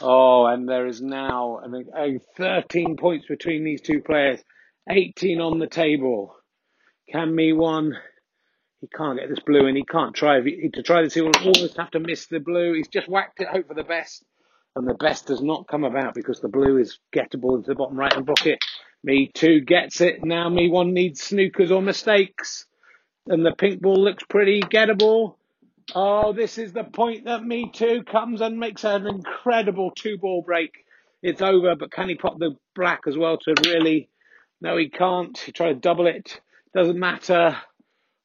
Oh, 0.00 0.46
and 0.46 0.68
there 0.68 0.86
is 0.86 1.00
now 1.00 1.60
I 1.64 1.70
think 1.70 2.22
13 2.36 2.96
points 2.96 3.26
between 3.26 3.64
these 3.64 3.80
two 3.80 4.00
players. 4.00 4.40
18 4.90 5.40
on 5.40 5.58
the 5.58 5.66
table. 5.66 6.36
Can 7.10 7.34
me 7.34 7.52
one 7.52 7.94
he 8.84 8.88
can't 8.94 9.18
get 9.18 9.30
this 9.30 9.40
blue 9.40 9.66
and 9.66 9.78
he 9.78 9.84
can't 9.84 10.14
try. 10.14 10.42
He, 10.42 10.68
to 10.74 10.82
try 10.82 11.02
this, 11.02 11.14
he 11.14 11.22
will 11.22 11.32
almost 11.40 11.78
have 11.78 11.90
to 11.92 12.00
miss 12.00 12.26
the 12.26 12.38
blue. 12.38 12.74
He's 12.74 12.88
just 12.88 13.08
whacked 13.08 13.40
it, 13.40 13.48
hope 13.48 13.68
for 13.68 13.74
the 13.74 13.82
best. 13.82 14.22
And 14.76 14.86
the 14.86 14.92
best 14.92 15.28
does 15.28 15.40
not 15.40 15.66
come 15.68 15.84
about 15.84 16.14
because 16.14 16.40
the 16.40 16.48
blue 16.48 16.76
is 16.76 16.98
gettable 17.14 17.56
into 17.56 17.68
the 17.68 17.76
bottom 17.76 17.98
right 17.98 18.12
hand 18.12 18.26
pocket. 18.26 18.58
Me 19.02 19.30
too 19.32 19.60
gets 19.60 20.02
it. 20.02 20.22
Now 20.22 20.50
me 20.50 20.68
one 20.68 20.92
needs 20.92 21.22
snookers 21.22 21.70
or 21.70 21.80
mistakes. 21.80 22.66
And 23.26 23.44
the 23.44 23.52
pink 23.52 23.80
ball 23.80 23.96
looks 23.96 24.22
pretty 24.24 24.60
gettable. 24.60 25.36
Oh, 25.94 26.32
this 26.32 26.58
is 26.58 26.72
the 26.72 26.84
point 26.84 27.24
that 27.24 27.44
me 27.44 27.70
too 27.72 28.02
comes 28.04 28.40
and 28.40 28.58
makes 28.58 28.84
an 28.84 29.06
incredible 29.06 29.90
two 29.90 30.18
ball 30.18 30.42
break. 30.42 30.72
It's 31.22 31.42
over, 31.42 31.74
but 31.74 31.90
can 31.90 32.08
he 32.08 32.16
pop 32.16 32.38
the 32.38 32.56
black 32.74 33.02
as 33.06 33.16
well 33.16 33.38
to 33.38 33.54
really? 33.64 34.08
No, 34.60 34.76
he 34.76 34.88
can't. 34.88 35.36
He 35.38 35.52
tried 35.52 35.68
to 35.68 35.74
double 35.74 36.06
it. 36.06 36.40
Doesn't 36.74 36.98
matter. 36.98 37.56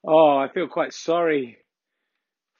Oh, 0.05 0.37
I 0.37 0.49
feel 0.49 0.67
quite 0.67 0.93
sorry 0.93 1.57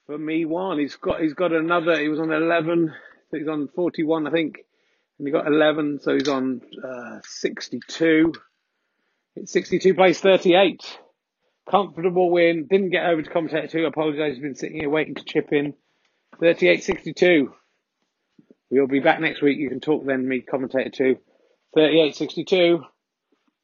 for 0.06 0.16
me. 0.16 0.44
One, 0.44 0.78
he's 0.78 0.96
got 0.96 1.20
he's 1.20 1.34
got 1.34 1.52
another. 1.52 1.98
He 1.98 2.08
was 2.08 2.20
on 2.20 2.32
eleven. 2.32 2.92
he's 3.32 3.48
on 3.48 3.68
forty-one, 3.68 4.26
I 4.26 4.30
think, 4.30 4.64
and 5.18 5.28
he 5.28 5.32
got 5.32 5.46
eleven. 5.46 5.98
So 6.00 6.14
he's 6.14 6.28
on 6.28 6.62
uh, 6.82 7.20
sixty-two. 7.22 8.32
It's 9.36 9.52
sixty-two 9.52 9.94
plays 9.94 10.20
thirty-eight. 10.20 10.98
Comfortable 11.68 12.30
win. 12.30 12.66
Didn't 12.68 12.90
get 12.90 13.06
over 13.06 13.22
to 13.22 13.30
commentator 13.30 13.66
two. 13.66 13.86
Apologise. 13.86 14.38
Been 14.38 14.54
sitting 14.54 14.80
here 14.80 14.90
waiting 14.90 15.14
to 15.14 15.24
chip 15.24 15.52
in. 15.52 15.74
38-62. 16.40 17.48
We'll 18.70 18.86
be 18.86 19.00
back 19.00 19.20
next 19.20 19.42
week. 19.42 19.58
You 19.58 19.68
can 19.68 19.80
talk 19.80 20.06
then, 20.06 20.26
me 20.26 20.40
commentator 20.40 20.90
two. 20.90 21.18
38-62. 21.76 22.82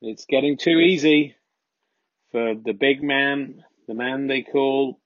It's 0.02 0.26
getting 0.26 0.56
too 0.59 0.78
easy 0.78 1.37
for 2.32 2.54
the 2.54 2.72
big 2.72 3.02
man, 3.02 3.64
the 3.88 3.94
man 3.94 4.26
they 4.26 4.42
call 4.42 5.00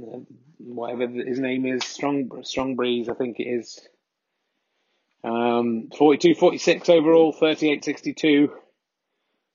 uh, 0.00 0.18
whatever 0.58 1.06
his 1.08 1.38
name 1.38 1.66
is, 1.66 1.84
Strong 1.84 2.42
Strong 2.44 2.76
Breeze, 2.76 3.08
I 3.08 3.14
think 3.14 3.40
it 3.40 3.44
is. 3.44 3.80
Um, 5.24 5.88
42-46 5.98 6.88
overall, 6.88 7.34
38-62 7.34 8.48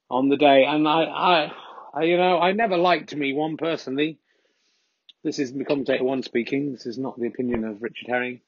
on 0.09 0.27
the 0.27 0.35
day, 0.35 0.65
and 0.65 0.87
I, 0.87 1.03
I, 1.03 1.51
I, 1.93 2.03
you 2.03 2.17
know, 2.17 2.39
I 2.39 2.53
never 2.53 2.77
liked 2.77 3.15
me 3.15 3.33
one 3.33 3.57
personally. 3.57 4.19
This 5.23 5.39
is 5.39 5.53
the 5.53 5.65
commentator 5.65 6.03
one 6.03 6.23
speaking. 6.23 6.71
This 6.71 6.85
is 6.85 6.97
not 6.97 7.19
the 7.19 7.27
opinion 7.27 7.63
of 7.63 7.81
Richard 7.81 8.07
Herring, 8.07 8.41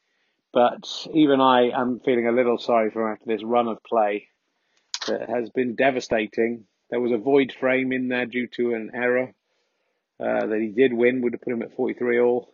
but 0.54 0.88
even 1.14 1.42
I 1.42 1.70
am 1.70 2.00
feeling 2.00 2.28
a 2.28 2.32
little 2.32 2.58
sorry 2.58 2.90
for 2.90 3.08
him 3.08 3.14
after 3.14 3.26
this 3.28 3.44
run 3.44 3.68
of 3.68 3.84
play 3.84 4.28
that 5.08 5.30
has 5.30 5.50
been 5.50 5.76
devastating. 5.76 6.66
There 6.90 7.02
was 7.02 7.12
a 7.12 7.18
void 7.18 7.54
frame 7.60 7.92
in 7.92 8.08
there 8.08 8.26
due 8.26 8.48
to 8.56 8.74
an 8.74 8.92
error 8.94 9.34
uh, 10.20 10.46
that 10.46 10.60
he 10.60 10.70
did 10.70 10.94
win, 10.94 11.22
would 11.22 11.34
have 11.34 11.42
put 11.42 11.54
him 11.54 11.62
at 11.64 11.76
43 11.76 12.20
all. 12.22 12.54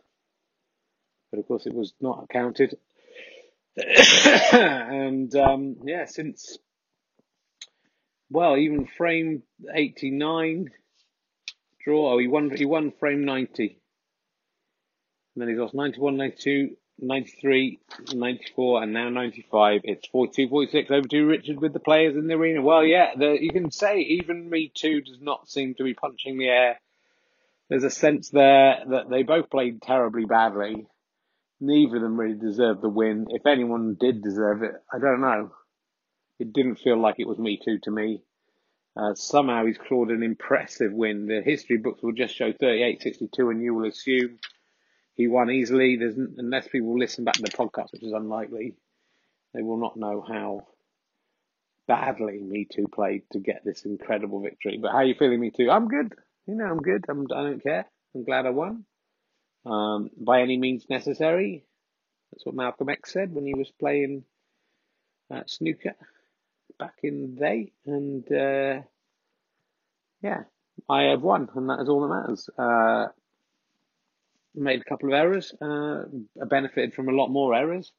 But 1.32 1.39
of 1.39 1.47
course, 1.47 1.65
it 1.65 1.73
was 1.73 1.93
not 2.02 2.30
counted. 2.30 2.78
and 4.54 5.34
um, 5.36 5.75
yeah, 5.84 6.06
since, 6.06 6.58
well, 8.30 8.58
even 8.58 8.86
frame 8.86 9.44
89 9.74 10.72
draw, 11.84 12.13
oh, 12.13 12.18
he 12.18 12.28
won, 12.28 12.52
he 12.56 12.65
won 12.65 12.92
frame 13.00 13.26
90. 13.26 13.63
And 15.36 15.42
then 15.42 15.50
he's 15.50 15.58
lost 15.58 15.74
91, 15.74 16.18
92, 16.18 16.76
93, 17.00 17.80
94, 18.13 18.84
and 18.84 18.94
now 18.94 19.10
95. 19.10 19.82
It's 19.84 20.08
42, 20.08 20.50
46 20.50 20.92
over 20.92 21.08
to 21.08 21.26
Richard 21.26 21.62
with 21.62 21.74
the 21.74 21.80
players 21.80 22.15
in 22.15 22.28
the 22.28 22.34
arena. 22.36 22.62
Well, 22.62 22.84
yeah, 22.84 23.12
the, 23.18 23.38
you 23.39 23.52
can 23.52 23.72
say 23.72 24.00
even 24.00 24.50
Me 24.50 24.72
Too 24.74 25.02
does 25.02 25.22
not 25.22 25.50
seem 25.50 25.76
to 25.76 25.84
be 25.84 25.94
punching 25.94 26.38
the 26.38 26.50
air. 26.50 26.80
There's 27.70 27.84
a 27.84 27.89
sense 27.89 28.30
there 28.30 28.80
that 28.89 29.10
they 29.10 29.24
both 29.24 29.50
played 29.50 29.82
terribly 29.82 30.26
badly. 30.26 30.88
Neither 31.62 31.98
of 31.98 32.02
them 32.02 32.20
really 32.20 32.38
deserved 32.38 32.82
the 32.82 32.89
win. 32.89 33.28
If 33.30 33.46
anyone 33.46 33.96
did 34.00 34.24
deserve 34.24 34.63
it, 34.63 34.72
I 34.92 34.98
don't 35.00 35.22
know. 35.22 35.52
It 36.39 36.54
didn't 36.54 36.75
feel 36.75 36.97
like 36.97 37.15
it 37.19 37.28
was 37.28 37.38
Me 37.38 37.60
Too 37.63 37.80
to 37.80 37.91
me. 37.91 38.23
Uh, 38.95 39.13
somehow 39.13 39.65
he's 39.65 39.78
clawed 39.78 40.10
an 40.10 40.23
impressive 40.23 40.91
win. 40.91 41.28
The 41.28 41.41
history 41.41 41.78
books 41.78 42.02
will 42.02 42.13
just 42.13 42.36
show 42.36 42.52
38-62 42.54 43.30
and 43.52 43.62
you 43.62 43.73
will 43.73 43.88
assume 43.88 44.39
he 45.15 45.28
won 45.28 45.52
easily. 45.52 45.97
There's 45.97 46.17
unless 46.17 46.67
people 46.67 46.97
listen 46.97 47.23
back 47.25 47.36
to 47.36 47.41
the 47.41 47.49
podcast, 47.49 47.91
which 47.91 48.04
is 48.04 48.13
unlikely, 48.13 48.75
they 49.54 49.62
will 49.62 49.78
not 49.78 49.97
know 49.97 50.23
how 50.28 50.67
badly 51.88 52.39
Me 52.41 52.65
Too 52.65 52.88
played 52.88 53.23
to 53.34 53.39
get 53.39 53.63
this 53.65 53.84
incredible 53.84 54.41
victory. 54.41 54.80
But 54.82 54.91
how 54.91 54.99
are 54.99 55.06
you 55.06 55.15
feeling, 55.15 55.41
Me 55.41 55.52
Too? 55.52 55.69
I'm 55.69 55.88
good. 55.88 56.13
You 56.47 56.56
know, 56.56 56.65
I'm 56.65 56.82
good. 56.82 57.06
I'm, 57.10 57.28
I 57.34 57.43
don't 57.43 57.63
care. 57.63 57.86
I'm 58.15 58.23
glad 58.23 58.45
I 58.45 58.52
won. 58.52 58.86
Um, 59.65 60.10
by 60.17 60.41
any 60.41 60.58
means 60.58 60.86
necessary. 60.89 61.65
That's 62.32 62.45
what 62.45 62.56
Malcolm 62.56 62.89
X 62.89 63.12
said 63.12 63.34
when 63.34 63.45
he 63.45 63.54
was 63.54 63.71
playing 63.80 64.23
at 65.32 65.49
snooker 65.49 65.95
back 66.80 66.96
in 67.04 67.22
the 67.22 67.39
day. 67.39 67.72
And 67.86 68.24
uh, 68.32 68.82
yeah, 70.22 70.44
I 70.89 71.04
have 71.04 71.22
won, 71.22 71.50
and 71.56 71.70
that 71.70 71.82
is 71.82 71.89
all 71.89 72.02
that 72.02 72.15
matters. 72.15 72.50
Uh, 72.58 73.08
made 74.56 74.82
a 74.82 74.89
couple 74.89 75.10
of 75.10 75.13
errors. 75.13 75.54
Uh, 75.62 76.06
benefited 76.46 76.94
from 76.94 77.10
a 77.10 77.13
lot 77.13 77.28
more 77.28 77.54
errors. 77.54 77.92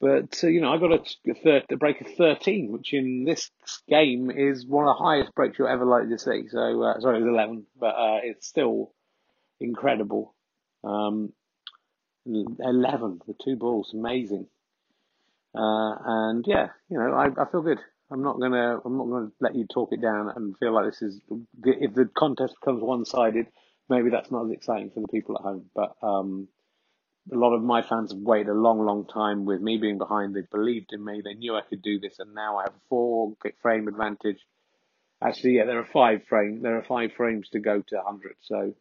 But, 0.00 0.42
uh, 0.42 0.48
you 0.48 0.60
know, 0.60 0.72
I 0.72 0.78
got 0.78 1.08
a, 1.46 1.62
a 1.70 1.76
break 1.76 2.00
of 2.00 2.08
13, 2.16 2.72
which 2.72 2.92
in 2.92 3.22
this 3.24 3.50
game 3.88 4.32
is 4.32 4.66
one 4.66 4.88
of 4.88 4.96
the 4.96 5.04
highest 5.04 5.32
breaks 5.36 5.58
you're 5.58 5.68
ever 5.68 5.84
likely 5.84 6.10
to 6.10 6.18
see. 6.18 6.48
So, 6.48 6.82
uh, 6.82 6.98
sorry, 7.00 7.18
it 7.18 7.22
was 7.22 7.28
11, 7.28 7.66
but 7.78 7.94
uh, 7.94 8.18
it's 8.24 8.48
still 8.48 8.92
incredible. 9.60 10.34
Um, 10.82 11.32
11 12.26 13.20
with 13.26 13.36
two 13.44 13.54
balls, 13.54 13.92
amazing. 13.94 14.48
Uh, 15.54 15.94
and 16.04 16.44
yeah, 16.48 16.68
you 16.88 16.98
know, 16.98 17.12
I, 17.12 17.26
I 17.26 17.50
feel 17.50 17.62
good. 17.62 17.78
I'm 18.12 18.22
not 18.22 18.38
gonna, 18.38 18.78
I'm 18.84 18.98
not 18.98 19.08
gonna 19.08 19.30
let 19.40 19.54
you 19.54 19.66
talk 19.66 19.92
it 19.92 20.02
down 20.02 20.30
and 20.36 20.56
feel 20.58 20.74
like 20.74 20.86
this 20.86 21.02
is, 21.02 21.20
if 21.64 21.94
the 21.94 22.08
contest 22.14 22.54
becomes 22.60 22.82
one 22.82 23.04
sided, 23.04 23.46
maybe 23.88 24.10
that's 24.10 24.30
not 24.30 24.46
as 24.46 24.52
exciting 24.52 24.90
for 24.90 25.00
the 25.00 25.08
people 25.08 25.36
at 25.36 25.42
home. 25.42 25.64
But 25.74 25.96
um, 26.02 26.48
a 27.32 27.36
lot 27.36 27.54
of 27.54 27.62
my 27.62 27.82
fans 27.82 28.12
have 28.12 28.20
waited 28.20 28.48
a 28.48 28.54
long, 28.54 28.84
long 28.84 29.06
time 29.06 29.44
with 29.44 29.60
me 29.60 29.78
being 29.78 29.98
behind. 29.98 30.34
They 30.34 30.42
believed 30.50 30.92
in 30.92 31.04
me. 31.04 31.22
They 31.24 31.34
knew 31.34 31.54
I 31.54 31.62
could 31.62 31.82
do 31.82 32.00
this, 32.00 32.18
and 32.18 32.34
now 32.34 32.58
I 32.58 32.64
have 32.64 32.74
a 32.74 32.88
four 32.88 33.34
frame 33.62 33.88
advantage. 33.88 34.38
Actually, 35.22 35.56
yeah, 35.56 35.64
there 35.64 35.78
are 35.78 35.88
five 35.92 36.24
frame. 36.28 36.60
There 36.62 36.76
are 36.76 36.84
five 36.84 37.12
frames 37.16 37.48
to 37.50 37.60
go 37.60 37.80
to 37.80 37.96
100. 37.96 38.34
So 38.42 38.74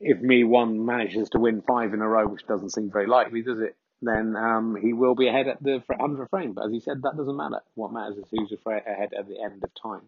if 0.00 0.20
me 0.20 0.44
one 0.44 0.84
manages 0.84 1.30
to 1.30 1.38
win 1.38 1.62
five 1.62 1.94
in 1.94 2.02
a 2.02 2.08
row, 2.08 2.26
which 2.26 2.46
doesn't 2.46 2.70
seem 2.70 2.90
very 2.90 3.06
likely, 3.06 3.42
does 3.42 3.60
it? 3.60 3.76
Then 4.02 4.34
um, 4.34 4.74
he 4.74 4.92
will 4.92 5.14
be 5.14 5.28
ahead 5.28 5.46
at 5.46 5.62
the 5.62 5.80
100 5.86 6.28
frame. 6.28 6.54
But 6.54 6.66
as 6.66 6.72
he 6.72 6.80
said, 6.80 7.02
that 7.02 7.16
doesn't 7.16 7.36
matter. 7.36 7.60
What 7.74 7.92
matters 7.92 8.18
is 8.18 8.24
who's 8.30 8.52
ahead 8.66 9.12
at 9.16 9.28
the 9.28 9.40
end 9.40 9.62
of 9.62 9.70
time. 9.80 10.02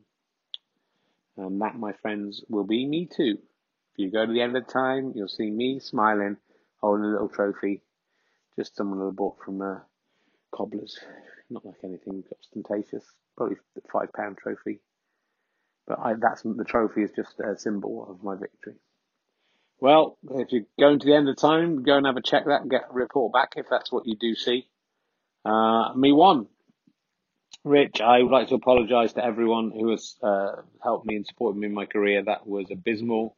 And 1.37 1.61
that, 1.63 1.79
my 1.79 1.93
friends, 1.93 2.45
will 2.49 2.65
be 2.65 2.85
me 2.87 3.07
too. 3.07 3.39
If 3.93 3.99
you 3.99 4.11
go 4.11 4.27
to 4.27 4.33
the 4.33 4.41
end 4.41 4.57
of 4.57 4.67
time, 4.67 5.13
you'll 5.15 5.29
see 5.29 5.49
me 5.49 5.79
smiling, 5.79 6.37
holding 6.81 7.05
a 7.05 7.09
little 7.13 7.29
trophy. 7.29 7.83
Just 8.57 8.77
someone 8.77 9.01
I 9.01 9.11
bought 9.11 9.39
from 9.45 9.63
uh, 9.63 9.79
Cobblers. 10.53 10.99
Not 11.49 11.65
like 11.65 11.85
anything 11.85 12.25
ostentatious. 12.37 13.05
Probably 13.37 13.57
a 13.77 13.81
five 13.93 14.13
pound 14.13 14.39
trophy. 14.39 14.81
But 15.87 16.01
I, 16.01 16.15
that's 16.15 16.43
the 16.43 16.65
trophy 16.65 17.03
is 17.03 17.11
just 17.15 17.39
a 17.39 17.57
symbol 17.57 18.09
of 18.11 18.25
my 18.25 18.35
victory. 18.35 18.75
Well, 19.85 20.17
if 20.31 20.51
you're 20.51 20.65
going 20.81 20.99
to 20.99 21.07
the 21.07 21.15
end 21.15 21.29
of 21.29 21.37
time, 21.37 21.83
go 21.83 21.99
and 21.99 22.07
have 22.07 22.17
a 22.17 22.23
check 22.23 22.47
that 22.47 22.63
and 22.63 22.71
get 22.71 22.87
a 22.89 22.95
report 22.95 23.35
back 23.35 23.53
if 23.57 23.67
that's 23.69 23.93
what 23.93 24.07
you 24.07 24.17
do 24.17 24.35
see. 24.35 24.67
Uh, 25.45 25.93
me 25.95 26.11
one. 26.11 26.47
Rich, 27.65 28.01
I 28.01 28.23
would 28.23 28.33
like 28.33 28.49
to 28.49 28.55
apologise 28.55 29.13
to 29.13 29.23
everyone 29.23 29.73
who 29.73 29.91
has 29.91 30.17
uh, 30.23 30.53
helped 30.83 31.05
me 31.05 31.17
and 31.17 31.27
supported 31.27 31.59
me 31.59 31.67
in 31.67 31.75
my 31.75 31.85
career. 31.85 32.23
That 32.23 32.47
was 32.47 32.71
abysmal. 32.71 33.37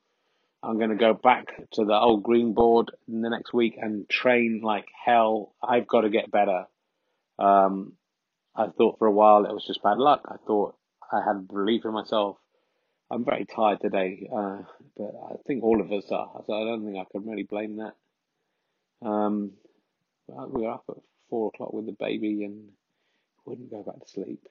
I'm 0.62 0.78
going 0.78 0.90
to 0.90 0.94
go 0.94 1.14
back 1.14 1.46
to 1.72 1.85
the 1.85 1.94
old 1.94 2.22
green 2.22 2.52
board 2.54 2.92
in 3.09 3.22
the 3.22 3.30
next 3.30 3.52
week 3.52 3.74
and 3.76 4.09
train 4.09 4.61
like 4.62 4.87
hell. 5.04 5.52
I've 5.61 5.88
got 5.88 6.02
to 6.02 6.11
get 6.11 6.30
better. 6.30 6.66
Um, 7.40 7.94
I 8.54 8.68
thought 8.68 9.00
for 9.00 9.09
a 9.09 9.12
while 9.12 9.46
it 9.46 9.52
was 9.52 9.66
just 9.66 9.82
bad 9.82 9.98
luck. 9.98 10.28
I 10.28 10.37
thought 10.46 10.76
I 11.12 11.22
had 11.26 11.48
belief 11.48 11.85
in 11.85 11.92
myself. 11.92 12.37
I'm 13.11 13.25
very 13.25 13.45
tired 13.45 13.81
today, 13.81 14.29
uh, 14.33 14.59
but 14.97 15.14
I 15.31 15.37
think 15.47 15.62
all 15.62 15.81
of 15.81 15.92
us 15.92 16.11
are, 16.11 16.42
so 16.47 16.53
I 16.53 16.64
don't 16.64 16.85
think 16.85 16.97
I 16.99 17.05
can 17.11 17.29
really 17.29 17.45
blame 17.45 17.77
that. 17.77 17.95
Um, 19.07 19.53
we 20.29 20.62
were 20.62 20.73
up 20.73 20.85
at 20.88 20.97
four 21.31 21.49
o'clock 21.55 21.73
with 21.73 21.87
the 21.87 21.92
baby 21.92 22.45
and 22.45 22.71
wouldn't 23.45 23.71
go 23.71 23.83
back 23.83 24.01
to 24.01 24.09
sleep. 24.11 24.49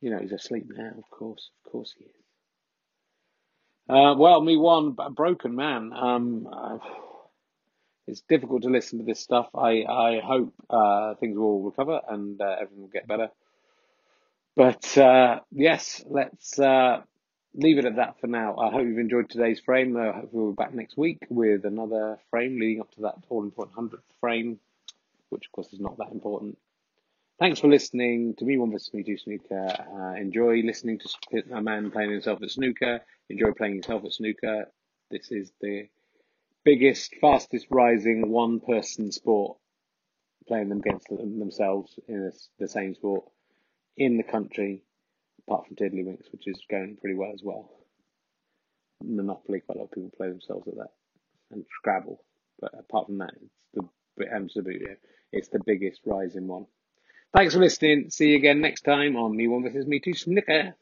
You 0.00 0.10
know, 0.10 0.18
he's 0.18 0.32
asleep 0.32 0.66
now, 0.68 0.92
of 0.98 1.10
course, 1.10 1.50
of 1.64 1.72
course 1.72 1.94
he 1.96 2.04
is. 2.04 2.10
Uh, 3.88 4.14
well, 4.16 4.40
me 4.40 4.56
one, 4.56 4.96
broken 5.12 5.56
man. 5.56 5.92
Um, 5.92 6.48
uh, 6.52 6.78
it's 8.06 8.22
difficult 8.22 8.62
to 8.62 8.68
listen 8.68 8.98
to 8.98 9.04
this 9.04 9.20
stuff. 9.20 9.48
I 9.54 9.82
I 9.84 10.20
hope 10.22 10.52
uh, 10.68 11.14
things 11.14 11.36
will 11.36 11.62
recover 11.62 12.00
and 12.08 12.40
uh, 12.40 12.56
everything 12.60 12.82
will 12.82 12.88
get 12.88 13.08
better. 13.08 13.28
But 14.56 14.96
uh, 14.98 15.40
yes, 15.50 16.04
let's 16.08 16.58
uh, 16.58 17.02
leave 17.54 17.78
it 17.78 17.84
at 17.84 17.96
that 17.96 18.20
for 18.20 18.26
now. 18.26 18.56
I 18.56 18.70
hope 18.70 18.86
you've 18.86 18.98
enjoyed 18.98 19.28
today's 19.28 19.60
frame. 19.60 19.96
I 19.96 20.12
hope 20.12 20.28
we'll 20.32 20.52
be 20.52 20.56
back 20.56 20.74
next 20.74 20.96
week 20.96 21.18
with 21.28 21.64
another 21.64 22.18
frame 22.30 22.58
leading 22.58 22.80
up 22.80 22.90
to 22.92 23.02
that 23.02 23.16
all 23.28 23.42
important 23.42 23.74
hundredth 23.74 24.04
frame, 24.20 24.58
which 25.30 25.46
of 25.46 25.52
course 25.52 25.72
is 25.72 25.80
not 25.80 25.98
that 25.98 26.12
important. 26.12 26.58
Thanks 27.38 27.58
for 27.58 27.68
listening 27.68 28.34
to 28.36 28.44
me, 28.44 28.58
One 28.58 28.70
versus 28.70 28.92
Me 28.92 29.02
Two 29.02 29.16
Snooker. 29.16 29.66
Uh, 29.66 30.20
enjoy 30.20 30.60
listening 30.62 30.98
to 30.98 31.42
a 31.52 31.62
man 31.62 31.90
playing 31.90 32.10
himself 32.10 32.42
at 32.42 32.50
snooker. 32.50 33.00
Enjoy 33.30 33.52
playing 33.52 33.76
yourself 33.76 34.04
at 34.04 34.12
snooker. 34.12 34.66
This 35.10 35.32
is 35.32 35.50
the 35.60 35.88
biggest, 36.64 37.14
fastest 37.20 37.66
rising 37.70 38.30
one 38.30 38.60
person 38.60 39.10
sport, 39.10 39.56
playing 40.46 40.68
them 40.68 40.80
against 40.80 41.08
themselves 41.08 41.98
in 42.06 42.30
the 42.58 42.68
same 42.68 42.94
sport 42.94 43.24
in 43.96 44.16
the 44.16 44.22
country, 44.22 44.82
apart 45.50 45.66
from 45.66 45.76
Tiddlywinks, 45.76 46.30
which 46.32 46.46
is 46.46 46.60
going 46.70 46.96
pretty 47.00 47.16
well 47.16 47.32
as 47.34 47.40
well. 47.42 47.70
Monopoly, 49.02 49.60
quite 49.60 49.76
a 49.76 49.78
lot 49.78 49.84
of 49.86 49.92
people 49.92 50.12
play 50.16 50.28
themselves 50.28 50.68
at 50.68 50.76
that, 50.76 50.92
and 51.50 51.64
Scrabble. 51.78 52.22
But 52.60 52.72
apart 52.78 53.06
from 53.06 53.18
that, 53.18 53.32
it's 53.42 53.52
the 53.74 54.26
and 54.30 54.42
um, 54.42 54.48
Subbuteo, 54.48 54.96
it's 55.32 55.48
the 55.48 55.60
biggest 55.64 56.02
rising 56.04 56.46
one. 56.46 56.66
Thanks 57.34 57.54
for 57.54 57.60
listening. 57.60 58.10
See 58.10 58.28
you 58.28 58.36
again 58.36 58.60
next 58.60 58.82
time 58.82 59.16
on 59.16 59.36
Me 59.36 59.48
One 59.48 59.62
versus 59.62 59.86
Me 59.86 59.98
Two 59.98 60.14
Snooker. 60.14 60.74